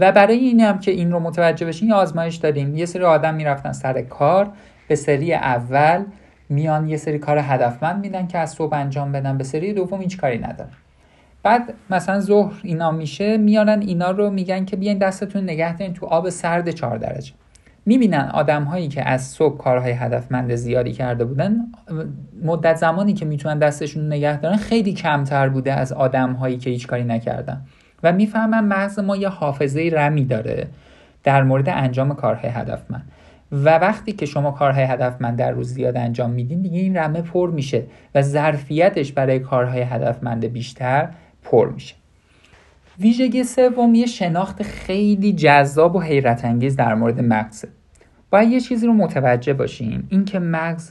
و 0.00 0.12
برای 0.12 0.38
این 0.38 0.60
هم 0.60 0.78
که 0.78 0.90
این 0.90 1.12
رو 1.12 1.20
متوجه 1.20 1.66
بشین 1.66 1.88
یه 1.88 1.94
آزمایش 1.94 2.36
داریم 2.36 2.76
یه 2.76 2.86
سری 2.86 3.04
آدم 3.04 3.34
می‌رفتن 3.34 3.72
سر 3.72 4.02
کار 4.02 4.52
به 4.88 4.94
سری 4.96 5.34
اول 5.34 6.04
میان 6.48 6.88
یه 6.88 6.96
سری 6.96 7.18
کار 7.18 7.38
هدفمند 7.38 8.00
میدن 8.00 8.26
که 8.26 8.38
از 8.38 8.50
صبح 8.50 8.74
انجام 8.74 9.12
بدن. 9.12 9.38
به 9.38 9.44
سری 9.44 9.72
دوم 9.72 10.00
هیچ 10.00 10.16
کاری 10.16 10.38
ندارن. 10.38 10.70
بعد 11.42 11.74
مثلا 11.90 12.20
ظهر 12.20 12.60
اینا 12.62 12.90
میشه 12.90 13.36
میارن 13.36 13.80
اینا 13.80 14.10
رو 14.10 14.30
میگن 14.30 14.64
که 14.64 14.76
بیاین 14.76 14.98
دستتون 14.98 15.44
نگه 15.44 15.76
دارین 15.76 15.94
تو 15.94 16.06
آب 16.06 16.28
سرد 16.28 16.70
4 16.70 16.98
درجه. 16.98 17.32
می‌بینن 17.86 18.30
آدم 18.34 18.64
هایی 18.64 18.88
که 18.88 19.08
از 19.08 19.22
صبح 19.22 19.58
کارهای 19.58 19.92
هدفمند 19.92 20.54
زیادی 20.54 20.92
کرده 20.92 21.24
بودن 21.24 21.56
مدت 22.44 22.76
زمانی 22.76 23.12
که 23.12 23.24
می‌تونن 23.24 23.58
دستشون 23.58 24.06
نگه 24.06 24.40
دارن 24.40 24.56
خیلی 24.56 24.92
کمتر 24.92 25.48
بوده 25.48 25.72
از 25.72 25.92
آدم 25.92 26.32
هایی 26.32 26.58
که 26.58 26.70
هیچ 26.70 26.86
کاری 26.86 27.04
نکردن. 27.04 27.60
و 28.02 28.12
می‌فهمن 28.12 28.64
مغز 28.64 28.98
ما 28.98 29.16
یه 29.16 29.28
حافظه 29.28 29.90
رمی 29.92 30.24
داره 30.24 30.68
در 31.24 31.42
مورد 31.42 31.68
انجام 31.68 32.14
کارهای 32.14 32.50
هدفمند 32.50 33.10
و 33.52 33.78
وقتی 33.78 34.12
که 34.12 34.26
شما 34.26 34.50
کارهای 34.50 34.84
هدفمند 34.84 35.38
در 35.38 35.50
روز 35.50 35.74
زیاد 35.74 35.96
انجام 35.96 36.30
میدین 36.30 36.62
دیگه 36.62 36.78
این 36.78 36.96
رمه 36.96 37.22
پر 37.22 37.50
میشه 37.50 37.82
و 38.14 38.22
ظرفیتش 38.22 39.12
برای 39.12 39.38
کارهای 39.38 39.80
هدفمند 39.80 40.44
بیشتر 40.44 41.08
پر 41.42 41.72
میشه. 41.72 41.94
ویژگی 43.00 43.44
سوم 43.44 43.94
یه 43.94 44.06
شناخت 44.06 44.62
خیلی 44.62 45.32
جذاب 45.32 45.96
و 45.96 46.00
حیرت 46.00 46.44
انگیز 46.44 46.76
در 46.76 46.94
مورد 46.94 47.20
مغزه. 47.20 47.68
باید 48.30 48.50
یه 48.50 48.60
چیزی 48.60 48.86
رو 48.86 48.92
متوجه 48.92 49.52
باشین. 49.52 50.02
اینکه 50.08 50.38
مغز 50.38 50.90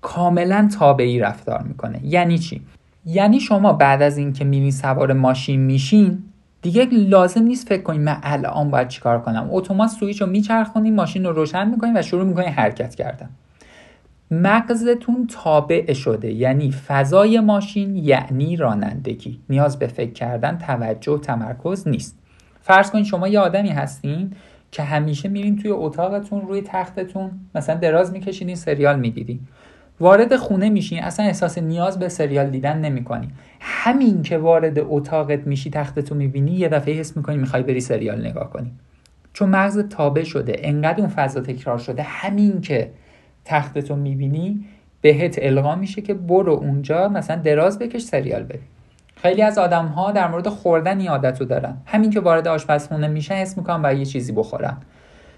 کاملا 0.00 0.68
تابعی 0.78 1.18
رفتار 1.18 1.62
می‌کنه. 1.62 2.00
یعنی 2.04 2.38
چی؟ 2.38 2.62
یعنی 3.06 3.40
شما 3.40 3.72
بعد 3.72 4.02
از 4.02 4.18
اینکه 4.18 4.44
میرین 4.44 4.70
سوار 4.70 5.12
ماشین 5.12 5.60
میشین 5.60 6.22
دیگه 6.62 6.88
لازم 6.92 7.42
نیست 7.42 7.68
فکر 7.68 7.82
کنید 7.82 8.00
من 8.00 8.18
الان 8.22 8.70
باید 8.70 8.88
چیکار 8.88 9.20
کنم. 9.20 9.48
اتومات 9.50 9.90
سویچ 9.90 10.20
رو 10.20 10.26
میچرخونین 10.26 10.94
ماشین 10.94 11.26
رو 11.26 11.32
روشن 11.32 11.68
می‌کنین 11.68 11.96
و 11.96 12.02
شروع 12.02 12.24
می‌کنین 12.24 12.48
حرکت 12.48 12.94
کردن. 12.94 13.28
مغزتون 14.30 15.26
تابع 15.26 15.92
شده 15.92 16.32
یعنی 16.32 16.72
فضای 16.72 17.40
ماشین 17.40 17.96
یعنی 17.96 18.56
رانندگی. 18.56 19.40
نیاز 19.48 19.78
به 19.78 19.86
فکر 19.86 20.12
کردن 20.12 20.58
توجه 20.58 21.12
و 21.12 21.18
تمرکز 21.18 21.88
نیست. 21.88 22.18
فرض 22.60 22.90
کنید 22.90 23.04
شما 23.04 23.28
یه 23.28 23.40
آدمی 23.40 23.68
هستین 23.68 24.32
که 24.72 24.82
همیشه 24.82 25.28
میرین 25.28 25.56
توی 25.56 25.70
اتاقتون 25.70 26.40
روی 26.40 26.62
تختتون 26.62 27.30
مثلا 27.54 27.74
دراز 27.74 28.12
میکشیدین 28.12 28.56
سریال 28.56 28.98
می‌دیدین 28.98 29.40
وارد 30.00 30.36
خونه 30.36 30.68
میشین 30.68 31.02
اصلا 31.02 31.26
احساس 31.26 31.58
نیاز 31.58 31.98
به 31.98 32.08
سریال 32.08 32.50
دیدن 32.50 32.78
نمی‌کنی 32.78 33.28
همین 33.60 34.22
که 34.22 34.38
وارد 34.38 34.78
اتاقت 34.78 35.46
میشی 35.46 35.70
تختتو 35.70 36.14
می‌بینی 36.14 36.52
یه 36.52 36.68
دفعه 36.68 36.94
حس 36.94 37.16
می‌کنی 37.16 37.36
می‌خوای 37.36 37.62
بری 37.62 37.80
سریال 37.80 38.26
نگاه 38.26 38.50
کنی. 38.50 38.72
چون 39.32 39.48
مغز 39.48 39.78
تابع 39.78 40.22
شده 40.22 40.56
انقدر 40.58 41.00
اون 41.00 41.08
فضا 41.08 41.40
تکرار 41.40 41.78
شده 41.78 42.02
همین 42.02 42.60
که 42.60 42.90
تختتو 43.44 43.96
می‌بینی 43.96 44.64
بهت 45.00 45.38
القا 45.42 45.74
میشه 45.74 46.02
که 46.02 46.14
برو 46.14 46.52
اونجا 46.52 47.08
مثلا 47.08 47.36
دراز 47.36 47.78
بکش 47.78 48.02
سریال 48.02 48.42
ببین 48.42 48.60
خیلی 49.16 49.42
از 49.42 49.58
آدم 49.58 49.86
ها 49.86 50.12
در 50.12 50.28
مورد 50.28 50.48
خوردن 50.48 50.98
این 51.00 51.08
عادت 51.08 51.40
رو 51.40 51.46
دارن. 51.46 51.76
همین 51.86 52.10
که 52.10 52.20
وارد 52.20 52.48
آشپزخونه 52.48 53.08
میشن 53.08 53.34
حس 53.34 53.58
می‌کنن 53.58 53.82
باید 53.82 53.98
یه 53.98 54.04
چیزی 54.04 54.32
بخورن. 54.32 54.76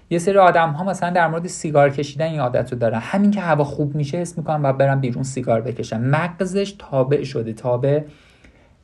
یه 0.09 0.19
سری 0.19 0.37
آدم 0.37 0.69
ها 0.69 0.83
مثلا 0.83 1.09
در 1.09 1.27
مورد 1.27 1.47
سیگار 1.47 1.89
کشیدن 1.89 2.25
این 2.25 2.39
عادت 2.39 2.73
رو 2.73 2.79
دارن. 2.79 2.99
همین 2.99 3.31
که 3.31 3.41
هوا 3.41 3.63
خوب 3.63 3.95
میشه 3.95 4.17
حس 4.17 4.37
می‌کنن 4.37 4.61
باید 4.61 4.77
برن 4.77 4.99
بیرون 4.99 5.23
سیگار 5.23 5.61
بکشن 5.61 6.01
مغزش 6.01 6.75
تابع 6.79 7.23
شده 7.23 7.53
تابع 7.53 8.01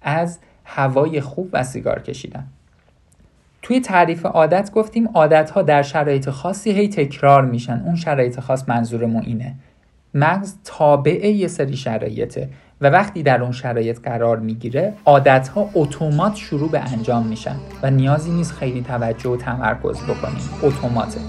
از 0.01 0.39
هوای 0.63 1.21
خوب 1.21 1.49
و 1.53 1.63
سیگار 1.63 2.01
کشیدن. 2.01 2.47
توی 3.61 3.79
تعریف 3.79 4.25
عادت 4.25 4.71
گفتیم 4.71 5.07
عادت 5.07 5.49
ها 5.49 5.61
در 5.61 5.81
شرایط 5.81 6.29
خاصی 6.29 6.71
هی 6.71 6.89
تکرار 6.89 7.45
میشن. 7.45 7.81
اون 7.85 7.95
شرایط 7.95 8.39
خاص 8.39 8.69
منظورمون 8.69 9.23
اینه. 9.23 9.55
مغز 10.13 10.55
تابع 10.63 11.25
یه 11.25 11.47
سری 11.47 11.77
شرایطه. 11.77 12.49
و 12.81 12.89
وقتی 12.89 13.23
در 13.23 13.41
اون 13.41 13.51
شرایط 13.51 13.99
قرار 13.99 14.39
می‌گیره 14.39 14.93
عادت 15.05 15.47
ها 15.47 15.69
اتومات 15.73 16.35
شروع 16.35 16.71
به 16.71 16.79
انجام 16.79 17.27
میشن 17.27 17.55
و 17.83 17.91
نیازی 17.91 18.31
نیست 18.31 18.51
خیلی 18.51 18.81
توجه 18.81 19.29
و 19.29 19.37
تمرکز 19.37 20.03
بکنیم. 20.03 20.49
اتوماته 20.63 21.19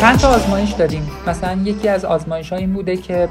چند 0.00 0.18
تا 0.18 0.28
آزمایش 0.28 0.70
داریم 0.70 1.10
مثلا 1.26 1.58
یکی 1.64 1.88
از 1.88 2.04
آزمایش 2.04 2.52
ها 2.52 2.58
این 2.58 2.72
بوده 2.72 2.96
که 2.96 3.28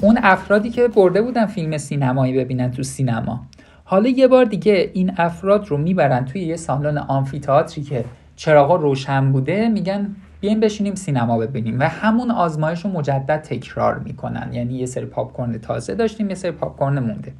اون 0.00 0.18
افرادی 0.22 0.70
که 0.70 0.88
برده 0.88 1.22
بودن 1.22 1.46
فیلم 1.46 1.78
سینمایی 1.78 2.34
ببینن 2.38 2.70
تو 2.70 2.82
سینما. 2.82 3.46
حالا 3.84 4.08
یه 4.08 4.28
بار 4.28 4.44
دیگه 4.44 4.90
این 4.94 5.12
افراد 5.16 5.68
رو 5.68 5.76
می‌برن 5.76 6.24
توی 6.24 6.42
یه 6.42 6.56
سالن 6.56 6.98
آمفیتئاتری 6.98 7.82
که 7.82 8.04
چراغا 8.36 8.76
روشن 8.76 9.32
بوده 9.32 9.68
میگن 9.68 10.16
بیاین 10.42 10.60
بشینیم 10.60 10.94
سینما 10.94 11.38
ببینیم 11.38 11.80
و 11.80 11.82
همون 11.82 12.30
آزمایش 12.30 12.84
رو 12.84 12.90
مجدد 12.90 13.42
تکرار 13.42 13.98
می‌کنن. 13.98 14.52
یعنی 14.52 14.74
یه 14.74 14.86
سری 14.86 15.06
پاپ 15.06 15.56
تازه 15.56 15.94
داشتیم 15.94 16.28
یه 16.28 16.34
سری 16.34 16.50
پاپ 16.50 16.82
مونده. 16.82 17.32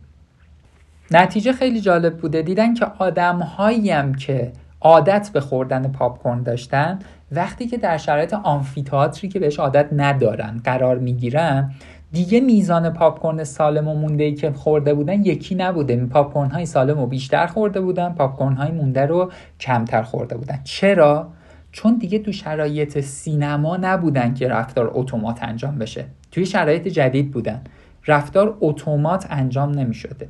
نتیجه 1.10 1.52
خیلی 1.52 1.80
جالب 1.80 2.16
بوده. 2.16 2.42
دیدن 2.42 2.74
که 2.74 2.86
آدم 2.98 3.42
هم 3.42 4.14
که 4.14 4.52
عادت 4.80 5.30
به 5.32 5.40
خوردن 5.40 5.92
پاپ 5.92 6.42
داشتن 6.44 6.98
وقتی 7.32 7.66
که 7.66 7.76
در 7.76 7.96
شرایط 7.96 8.34
آمفیتئاتری 8.34 9.28
که 9.28 9.38
بهش 9.38 9.58
عادت 9.58 9.88
ندارن 9.92 10.60
قرار 10.64 10.98
می‌گیرن 10.98 11.72
دیگه 12.12 12.40
میزان 12.40 12.90
پاپ 12.90 13.20
کورن 13.20 13.44
سالم 13.44 13.88
و 13.88 13.94
مونده 13.94 14.24
ای 14.24 14.34
که 14.34 14.52
خورده 14.52 14.94
بودن 14.94 15.24
یکی 15.24 15.54
نبوده. 15.54 15.96
پاپ 16.06 16.36
های 16.36 16.66
سالم 16.66 16.98
رو 16.98 17.06
بیشتر 17.06 17.46
خورده 17.46 17.80
بودن 17.80 18.12
پاپ 18.12 18.42
های 18.42 18.70
مونده 18.70 19.06
رو 19.06 19.32
کمتر 19.60 20.02
خورده 20.02 20.36
بودن. 20.36 20.60
چرا؟ 20.64 21.28
چون 21.72 21.96
دیگه 21.98 22.18
تو 22.18 22.32
شرایط 22.32 23.00
سینما 23.00 23.76
نبودن 23.76 24.34
که 24.34 24.48
رفتار 24.48 24.90
اتومات 24.94 25.42
انجام 25.42 25.78
بشه. 25.78 26.04
توی 26.30 26.46
شرایط 26.46 26.88
جدید 26.88 27.30
بودن. 27.30 27.60
رفتار 28.06 28.56
اتومات 28.60 29.26
انجام 29.30 29.70
نمی 29.70 29.94
شده 29.94 30.28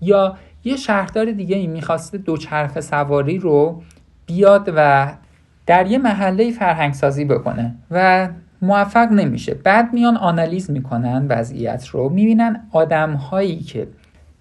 یا 0.00 0.36
یه 0.64 0.76
شهردار 0.76 1.32
دیگه 1.32 1.56
این 1.56 1.70
می‌خواسته 1.70 2.18
دوچرخه 2.18 2.80
سواری 2.80 3.38
رو 3.38 3.82
بیاد 4.26 4.72
و 4.76 5.12
در 5.66 5.86
یه 5.86 5.98
محله 5.98 6.50
فرهنگ 6.50 6.94
سازی 6.94 7.24
بکنه 7.24 7.74
و 7.90 8.28
موفق 8.62 9.12
نمیشه. 9.12 9.54
بعد 9.54 9.92
میان 9.92 10.16
آنالیز 10.16 10.70
می‌کنن 10.70 11.26
وضعیت 11.28 11.86
رو. 11.86 12.08
می‌بینن 12.08 12.68
آدم 12.72 13.12
هایی 13.12 13.60
که 13.60 13.88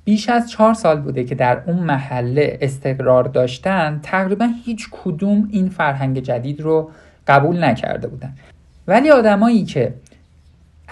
بیش 0.06 0.30
از 0.30 0.50
چهار 0.52 0.74
سال 0.74 1.02
بوده 1.02 1.24
که 1.24 1.36
در 1.36 1.62
اون 1.66 1.80
محله 1.80 2.58
استقرار 2.62 3.24
داشتن 3.24 4.00
تقریبا 4.04 4.50
هیچ 4.66 4.88
کدوم 4.92 5.48
این 5.52 5.70
فرهنگ 5.70 6.20
جدید 6.20 6.62
رو 6.62 6.92
قبول 7.28 7.64
نکرده 7.64 8.08
بودن. 8.08 8.34
ولی 8.88 9.10
آدمایی 9.10 9.66
که 9.66 9.94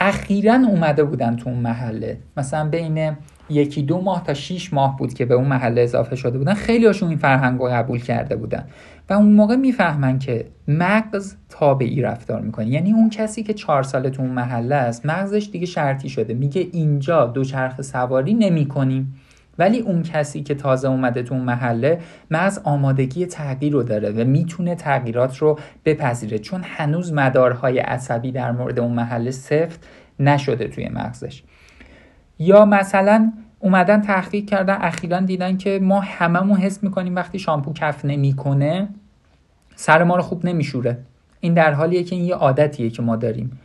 اخیرا 0.04 0.54
اومده 0.54 1.04
بودن 1.04 1.36
تو 1.36 1.50
اون 1.50 1.60
محله. 1.60 2.18
مثلا 2.38 2.70
بین 2.70 3.18
یکی 3.50 3.82
دو 3.82 4.02
ماه 4.02 4.24
تا 4.24 4.34
6 4.34 4.74
ماه 4.74 4.98
بود 4.98 5.14
که 5.14 5.26
به 5.26 5.34
اون 5.34 5.48
محله 5.48 5.82
اضافه 5.82 6.16
شده 6.16 6.38
بودن. 6.38 6.54
خیلی 6.54 6.86
هاشون 6.86 7.10
این 7.10 7.18
فرهنگ 7.18 7.60
رو 7.60 7.66
قبول 7.66 8.00
کرده 8.00 8.36
بودن. 8.36 8.64
و 9.10 9.14
اون 9.14 9.32
موقع 9.32 9.56
می‌فهمن 9.56 10.20
که 10.20 10.46
مغز 10.68 11.36
تابعی 11.50 12.02
رفتار 12.02 12.42
می‌کنه. 12.42 12.68
یعنی 12.68 12.94
اون 12.94 13.10
کسی 13.10 13.44
که 13.44 13.54
چهار 13.54 13.84
ساله 13.84 14.10
تو 14.10 14.22
اون 14.22 14.32
محله 14.32 14.76
است 14.76 15.06
مغزش 15.06 15.50
دیگه 15.52 15.66
شرطی 15.66 16.10
شده. 16.10 16.34
میگه 16.34 16.68
اینجا 16.72 17.26
دوچرخه 17.26 17.84
سواری 17.84 18.34
نمی 18.34 18.66
کنیم 18.66 19.21
ولی 19.60 19.80
اون 19.80 20.04
کسی 20.04 20.44
که 20.44 20.56
تازه 20.56 20.88
اومده 20.88 21.24
تو 21.24 21.34
اون 21.34 21.44
محله 21.44 22.00
مغز 22.32 22.60
آمادگی 22.64 23.26
تغییر 23.26 23.74
رو 23.74 23.84
داره 23.84 24.12
و 24.12 24.28
می‌تونه 24.28 24.76
تغییرات 24.76 25.38
رو 25.38 25.60
بپذیره. 25.86 26.40
چون 26.40 26.62
هنوز 26.64 27.14
مدارهای 27.14 27.80
عصبی 27.80 28.32
در 28.32 28.52
مورد 28.52 28.80
اون 28.80 28.92
محله 28.92 29.32
سفت 29.32 29.88
نشده 30.20 30.68
توی 30.68 30.90
مغزش. 30.90 31.44
یا 32.40 32.66
مثلا 32.66 33.34
اومدن 33.60 34.02
تحقیق 34.02 34.46
کردن 34.46 34.78
اخیرا 34.82 35.20
دیدن 35.20 35.58
که 35.58 35.80
ما 35.82 36.00
هممون 36.00 36.58
حس 36.58 36.84
می‌کنیم 36.84 37.16
وقتی 37.16 37.40
شامپو 37.40 37.74
کف 37.74 38.06
نمی‌کنه 38.06 38.88
سر 39.76 40.04
ما 40.04 40.16
رو 40.16 40.22
خوب 40.22 40.46
نمیشوره. 40.46 40.98
این 41.40 41.54
در 41.54 41.74
حالیه 41.74 42.04
که 42.04 42.16
این 42.16 42.26
یه 42.26 42.36
عادتیه 42.36 42.90
که 42.90 43.02
ما 43.02 43.16
داریم. 43.16 43.60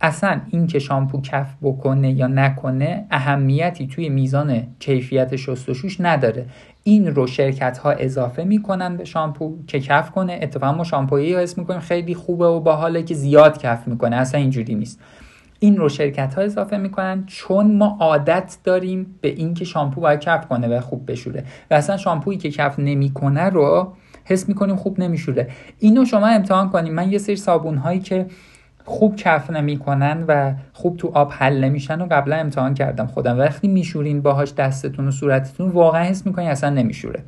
اصلا 0.00 0.40
این 0.50 0.66
که 0.66 0.78
شامپو 0.78 1.20
کف 1.20 1.54
بکنه 1.62 2.10
یا 2.12 2.26
نکنه 2.26 3.06
اهمیتی 3.10 3.86
توی 3.86 4.08
میزان 4.08 4.62
کیفیت 4.78 5.36
شستشوش 5.36 6.00
نداره. 6.00 6.46
این 6.82 7.06
رو 7.06 7.26
شرکت 7.26 7.78
ها 7.78 7.90
اضافه 7.90 8.44
می‌کنن 8.44 8.96
به 8.96 9.04
شامپو 9.04 9.56
که 9.66 9.80
کف 9.80 10.10
کنه. 10.10 10.38
اتفاقا 10.42 10.72
ما 10.72 10.84
شامپویی 10.84 11.34
حس 11.34 11.58
می‌کنیم 11.58 11.80
خیلی 11.80 12.14
خوبه 12.14 12.46
و 12.46 12.60
باحاله 12.60 13.02
که 13.02 13.14
زیاد 13.14 13.58
کف 13.58 13.88
می‌کنه. 13.88 14.16
اصلا 14.16 14.40
اینجوری 14.40 14.74
نیست. 14.74 15.00
این 15.58 15.76
رو 15.76 15.88
شرکت 15.88 16.34
ها 16.34 16.42
اضافه 16.42 16.76
می‌کنن 16.76 17.24
چون 17.26 17.76
ما 17.76 17.96
عادت 18.00 18.58
داریم 18.64 19.14
به 19.20 19.28
اینکه 19.28 19.64
شامپو 19.64 20.00
باید 20.00 20.20
کف 20.20 20.46
کنه 20.46 20.68
و 20.68 20.80
خوب 20.80 21.10
بشوره. 21.10 21.44
و 21.70 21.74
اصلا 21.74 21.96
شامپویی 21.96 22.38
که 22.38 22.50
کف 22.50 22.78
نمی‌کنه 22.78 23.44
رو 23.44 23.92
حس 24.24 24.48
می‌کنیم 24.48 24.76
خوب 24.76 25.00
نمیشوره. 25.00 25.48
اینو 25.78 26.04
شما 26.04 26.26
امتحان 26.26 26.70
کنیم. 26.70 26.94
من 26.94 27.12
یه 27.12 27.18
سری 27.18 27.36
صابون 27.36 27.76
هایی 27.76 28.00
که 28.00 28.26
خوب 28.86 29.16
کف 29.16 29.50
نمی‌کنن 29.50 30.24
و 30.28 30.54
خوب 30.72 30.96
تو 30.96 31.10
آب 31.14 31.32
حل 31.32 31.64
نمیشن 31.64 32.00
و 32.00 32.06
قبلا 32.10 32.36
امتحان 32.36 32.74
کردم 32.74 33.06
خودم. 33.06 33.38
وقتی 33.38 33.68
میشورین 33.68 34.22
باهاش 34.22 34.54
دستتون 34.54 35.08
و 35.08 35.10
صورتتون 35.10 35.70
واقعا 35.70 36.04
حس 36.04 36.26
می‌کنین 36.26 36.48
اصلا 36.48 36.70
نمیشوره. 36.70 37.22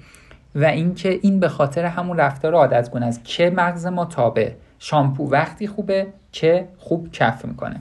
و 0.54 0.64
اینکه 0.64 1.18
این 1.22 1.40
به 1.40 1.48
خاطر 1.48 1.84
همون 1.84 2.16
رفتار 2.16 2.54
عادت 2.54 2.88
کنه 2.88 3.06
است. 3.06 3.24
که 3.24 3.50
مغز 3.50 3.86
ما 3.86 4.04
تابه 4.04 4.56
شامپو 4.78 5.30
وقتی 5.30 5.66
خوبه 5.66 6.06
که 6.32 6.68
خوب 6.78 7.08
کف 7.12 7.44
می‌کنه. 7.44 7.80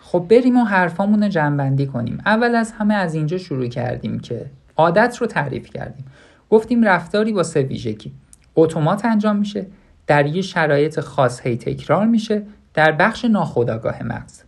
خب 0.00 0.26
بریم 0.30 0.56
و 0.56 0.64
حرفامون 0.64 1.22
رو 1.22 1.28
جنبندی 1.28 1.86
کنیم. 1.86 2.18
اول 2.26 2.54
از 2.54 2.72
همه 2.72 2.94
از 2.94 3.14
اینجا 3.14 3.38
شروع 3.38 3.66
کردیم 3.66 4.20
که 4.20 4.46
عادت 4.76 5.16
رو 5.20 5.26
تعریف 5.26 5.70
کردیم. 5.70 6.04
گفتیم 6.50 6.84
رفتاری 6.84 7.32
با 7.32 7.42
سه 7.42 7.62
ویژگی. 7.62 8.12
اتومات 8.56 9.04
انجام 9.04 9.36
میشه 9.36 9.66
در 10.06 10.26
یه 10.26 10.42
شرایط 10.42 11.00
خاص 11.00 11.40
هی 11.40 11.56
تکرار 11.56 12.06
میشه 12.06 12.42
در 12.74 12.92
بخش 12.92 13.24
ناخودآگاه 13.24 14.02
مغز. 14.02 14.42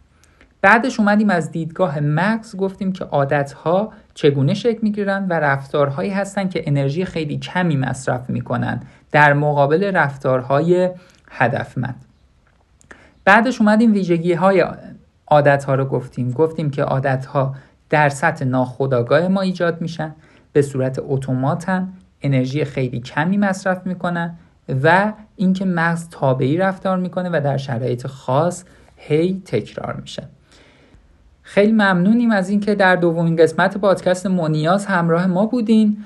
بعدش 0.63 1.01
اومدیم 1.01 1.31
از 1.31 1.51
دیدگاه 1.51 2.01
مغز 2.01 2.57
گفتیم 2.57 2.93
که 2.93 3.05
عادتها 3.05 3.93
چگونه 4.15 4.55
شکل 4.55 4.79
می‌گیرن 4.83 5.27
و 5.29 5.33
رفتارهایی 5.33 6.11
هستن 6.11 6.49
که 6.49 6.63
انرژی 6.67 7.05
خیلی 7.05 7.39
کمی 7.39 7.77
مصرف 7.77 8.31
می‌کنن 8.31 8.81
در 9.13 9.33
مقابل 9.33 9.97
رفتارهای 9.97 10.91
هدفمند. 11.31 12.05
بعدش 13.25 13.61
اومدیم 13.61 13.93
ویژگی 13.93 14.33
های 14.33 14.65
عادت 15.27 15.65
ها 15.65 15.75
رو 15.75 15.85
گفتیم. 15.85 16.31
گفتیم 16.31 16.71
که 16.71 16.83
عادت 16.83 17.27
ها 17.27 17.55
در 17.91 18.09
سطح 18.09 18.45
ناخودآگاه 18.45 19.29
ما 19.29 19.41
ایجاد 19.41 19.81
میشن 19.81 20.15
به 20.53 20.63
صورت 20.63 20.99
اتوماتن 21.03 21.93
انرژی 22.23 22.65
خیلی 22.65 23.01
کمی 23.01 23.37
مصرف 23.37 23.87
می‌کنن 23.87 24.39
و 24.69 25.13
اینکه 25.37 25.65
مغز 25.65 26.09
تابعی 26.09 26.57
رفتار 26.57 26.99
می‌کنه 26.99 27.29
و 27.33 27.41
در 27.45 27.57
شرایط 27.57 28.07
خاص 28.07 28.65
هی 28.97 29.43
تکرار 29.45 29.97
میشه. 30.01 30.23
خیلی 31.43 31.73
ممنونیم 31.73 32.31
از 32.31 32.49
اینکه 32.49 32.75
در 32.75 32.97
دومین 32.97 33.37
قسمت 33.37 33.79
پادکست 33.79 34.27
مونیاز 34.27 34.87
همراه 34.87 35.27
ما 35.27 35.47
بودین. 35.47 35.97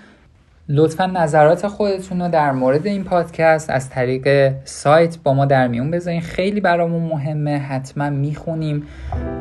لطفا 0.69 1.07
نظرات 1.07 1.67
خودتون 1.67 2.23
رو 2.23 2.29
در 2.29 2.53
مورد 2.53 2.87
این 2.87 3.05
پادکست 3.05 3.71
از 3.71 3.91
طریق 3.91 4.55
سایت 4.65 5.19
با 5.19 5.35
ما 5.35 5.45
در 5.45 5.69
میون 5.69 5.91
بذارین. 5.91 6.21
خیلی 6.21 6.61
برامون 6.61 7.03
مهمه 7.03 7.59
حتما 7.59 8.11
می‌خونیم 8.11 8.87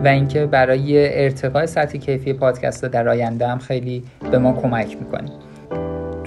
و 0.04 0.08
اینکه 0.08 0.46
برای 0.46 1.24
ارتقای 1.24 1.68
سطح 1.68 1.98
کیفی 1.98 2.34
پادکست 2.34 2.86
در 2.86 3.10
آینده 3.10 3.48
هم 3.48 3.58
خیلی 3.58 4.04
به 4.32 4.38
ما 4.38 4.54
کمک 4.54 4.98
می‌کنیم 4.98 5.47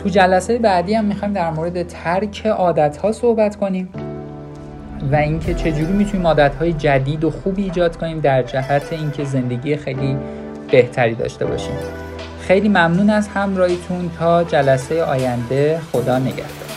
تو 0.03 0.09
جلسه 0.09 0.59
بعدی 0.59 0.95
هم 0.95 1.05
می‌خوایم 1.05 1.35
در 1.35 1.51
مورد 1.51 1.83
ترک 1.83 2.47
عادت 2.47 2.97
ها 2.97 3.13
صحبت 3.13 3.57
کنیم 3.57 3.89
و 5.13 5.17
اینکه 5.17 5.55
چجوری 5.55 5.93
می‌تونیم 5.93 6.27
عادت 6.27 6.55
های 6.55 6.73
جدید 6.73 7.25
و 7.25 7.31
خوبی 7.31 7.63
ایجاد 7.63 7.97
کنیم 7.97 8.21
در 8.21 8.43
جهت 8.43 8.93
اینکه 8.93 9.25
زندگی 9.25 9.77
خیلی 9.77 10.17
بهتری 10.71 11.15
داشته 11.15 11.47
باشیم. 11.47 11.75
خیلی 12.41 12.69
ممنون 12.69 13.11
از 13.11 13.29
همراهیتون 13.29 14.11
تا 14.19 14.45
جلسه 14.45 15.03
آینده. 15.03 15.81
خدا 15.93 16.19
نگهدار. 16.19 16.70